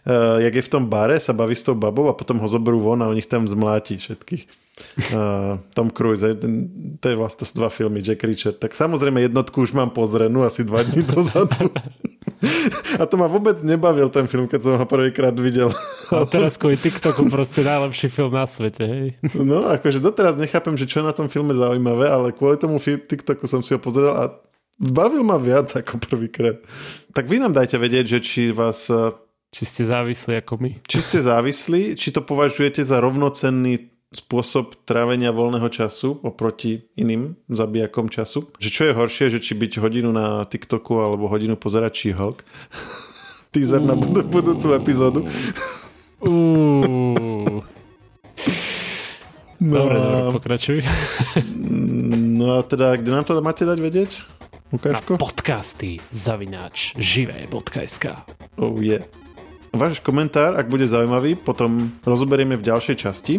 uh, 0.06 0.42
jak 0.42 0.54
je 0.54 0.62
v 0.62 0.72
tom 0.72 0.84
bare, 0.90 1.22
sa 1.22 1.32
baví 1.32 1.54
s 1.54 1.64
tou 1.64 1.74
babou 1.74 2.10
a 2.10 2.18
potom 2.18 2.38
ho 2.42 2.48
zoberú 2.50 2.82
von 2.82 3.02
a 3.02 3.10
on 3.10 3.18
ich 3.18 3.30
tam 3.30 3.46
zmláti 3.46 3.98
všetkých. 3.98 4.44
Uh, 5.10 5.58
Tom 5.74 5.90
Cruise, 5.90 6.22
ten, 6.38 6.70
to 7.02 7.10
je 7.10 7.16
vlastne 7.18 7.42
dva 7.50 7.66
filmy, 7.66 7.98
Jack 7.98 8.22
Reacher. 8.22 8.54
Tak 8.54 8.78
samozrejme 8.78 9.26
jednotku 9.26 9.66
už 9.66 9.74
mám 9.74 9.90
pozrenú 9.90 10.46
asi 10.46 10.62
dva 10.62 10.86
dní 10.86 11.02
dozadu. 11.02 11.70
A 13.00 13.04
to 13.08 13.14
ma 13.16 13.26
vôbec 13.26 13.56
nebavil 13.64 14.08
ten 14.12 14.28
film, 14.28 14.46
keď 14.46 14.60
som 14.60 14.72
ho 14.76 14.86
prvýkrát 14.88 15.34
videl. 15.36 15.72
A 16.12 16.24
teraz 16.28 16.56
kvôli 16.56 16.78
TikToku 16.78 17.28
proste 17.28 17.64
najlepší 17.64 18.08
film 18.08 18.32
na 18.34 18.44
svete, 18.48 18.84
hej? 18.84 19.06
No, 19.36 19.66
akože 19.66 20.00
doteraz 20.02 20.36
nechápem, 20.38 20.76
že 20.76 20.88
čo 20.88 21.00
je 21.00 21.08
na 21.08 21.14
tom 21.16 21.26
filme 21.26 21.52
zaujímavé, 21.52 22.08
ale 22.08 22.36
kvôli 22.36 22.60
tomu 22.60 22.78
TikToku 22.80 23.44
som 23.48 23.60
si 23.60 23.72
ho 23.74 23.80
pozrel 23.80 24.12
a 24.12 24.34
bavil 24.78 25.26
ma 25.26 25.36
viac 25.36 25.72
ako 25.74 25.98
prvýkrát. 25.98 26.62
Tak 27.12 27.26
vy 27.26 27.42
nám 27.42 27.56
dajte 27.56 27.76
vedieť, 27.80 28.04
že 28.16 28.18
či 28.22 28.42
vás 28.54 28.86
Či 29.48 29.64
ste 29.64 29.82
závislí 29.88 30.44
ako 30.44 30.60
my. 30.60 30.70
Či 30.84 30.98
ste 31.00 31.18
závislí, 31.24 31.96
či 31.96 32.12
to 32.12 32.20
považujete 32.20 32.84
za 32.84 33.00
rovnocenný 33.00 33.97
spôsob 34.08 34.72
trávenia 34.82 35.28
voľného 35.28 35.68
času 35.68 36.16
oproti 36.22 36.88
iným 36.94 37.36
zabijakom 37.46 38.08
času. 38.08 38.48
Že 38.56 38.68
čo 38.70 38.82
je 38.88 38.92
horšie, 38.96 39.26
že 39.28 39.38
či 39.38 39.52
byť 39.52 39.72
hodinu 39.78 40.08
na 40.10 40.44
TikToku 40.44 40.96
alebo 40.96 41.28
hodinu 41.28 41.60
pozerať 41.60 41.92
She-Hulk. 41.94 42.40
Teaser 43.52 43.80
na 43.80 43.92
bud- 43.92 44.24
budúcu 44.32 44.72
epizódu. 44.74 45.20
No, 49.58 49.82
Dobre, 49.82 49.98
dobre, 49.98 50.30
pokračuj. 50.32 50.78
no 52.38 52.56
a 52.56 52.62
teda, 52.62 52.94
kde 52.94 53.10
nám 53.10 53.24
to 53.26 53.34
máte 53.42 53.66
dať 53.66 53.78
vedieť? 53.78 54.10
Na 54.68 54.76
Ukážko? 54.78 55.16
podcasty 55.18 55.98
zavináč 56.12 56.92
živé.sk 56.94 58.22
Oh 58.54 58.78
yeah. 58.78 59.02
Váš 59.74 59.98
komentár, 59.98 60.54
ak 60.54 60.68
bude 60.68 60.86
zaujímavý, 60.86 61.34
potom 61.34 61.90
rozoberieme 62.04 62.54
v 62.54 62.64
ďalšej 62.64 62.96
časti. 62.98 63.34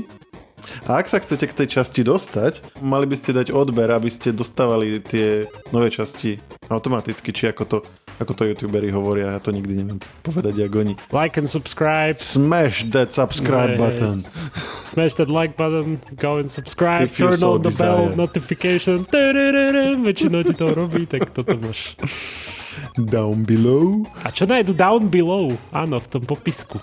A 0.90 1.00
ak 1.00 1.08
sa 1.08 1.22
chcete 1.22 1.46
k 1.50 1.58
tej 1.64 1.68
časti 1.80 2.02
dostať, 2.02 2.82
mali 2.82 3.06
by 3.06 3.16
ste 3.16 3.36
dať 3.36 3.54
odber, 3.54 3.90
aby 3.92 4.10
ste 4.10 4.34
dostávali 4.34 5.00
tie 5.04 5.46
nové 5.70 5.92
časti 5.94 6.40
automaticky, 6.70 7.30
či 7.34 7.50
ako 7.50 7.64
to, 7.66 7.78
ako 8.22 8.32
to 8.38 8.44
youtuberi 8.46 8.94
hovoria, 8.94 9.38
ja 9.38 9.42
to 9.42 9.50
nikdy 9.50 9.82
neviem 9.82 10.00
povedať, 10.22 10.66
jak 10.66 10.74
oni. 10.76 10.94
Like 11.10 11.38
and 11.38 11.50
subscribe. 11.50 12.18
Smash 12.22 12.86
that 12.94 13.10
Hey. 13.10 13.26
subscribe 13.26 13.74
button. 13.78 14.24
Smash 14.86 15.14
that 15.18 15.30
like 15.30 15.58
button, 15.58 15.98
go 16.18 16.38
and 16.38 16.50
subscribe, 16.50 17.10
If 17.10 17.18
turn 17.18 17.38
so 17.38 17.58
on 17.58 17.66
the 17.66 17.74
bell 17.74 18.14
notification. 18.14 19.06
Väčšinou 20.00 20.46
ti 20.46 20.54
to 20.54 20.74
robí, 20.74 21.10
tak 21.10 21.30
toto 21.34 21.58
máš. 21.58 21.98
Down 22.96 23.44
below. 23.44 24.06
A 24.24 24.32
čo 24.32 24.46
nájdu 24.46 24.72
down 24.78 25.10
below? 25.10 25.58
Áno, 25.74 26.00
v 26.00 26.08
tom 26.08 26.24
popisku. 26.24 26.80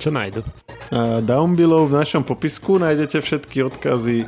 Čo 0.00 0.08
nájdu? 0.14 0.40
A 0.90 1.22
down 1.22 1.54
below 1.54 1.86
v 1.86 2.02
našom 2.02 2.26
popisku 2.26 2.82
nájdete 2.82 3.22
všetky 3.22 3.62
odkazy, 3.70 4.26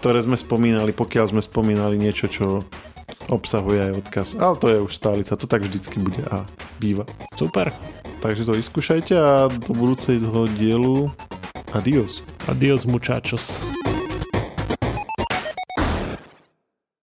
ktoré 0.00 0.20
sme 0.20 0.36
spomínali, 0.36 0.92
pokiaľ 0.92 1.32
sme 1.32 1.40
spomínali 1.40 1.96
niečo, 1.96 2.28
čo 2.28 2.46
obsahuje 3.32 3.88
aj 3.88 3.92
odkaz. 4.04 4.28
Ale 4.36 4.54
to 4.60 4.66
je 4.68 4.78
už 4.84 4.92
stálica, 4.92 5.32
to 5.40 5.48
tak 5.48 5.64
vždycky 5.64 5.96
bude 5.96 6.20
a 6.28 6.44
býva. 6.76 7.08
Super. 7.32 7.72
Takže 8.20 8.44
to 8.44 8.56
vyskúšajte 8.56 9.14
a 9.16 9.48
do 9.48 9.72
budúceho 9.72 10.48
dielu 10.56 11.08
adios. 11.72 12.20
Adios 12.48 12.84
muchachos. 12.84 13.64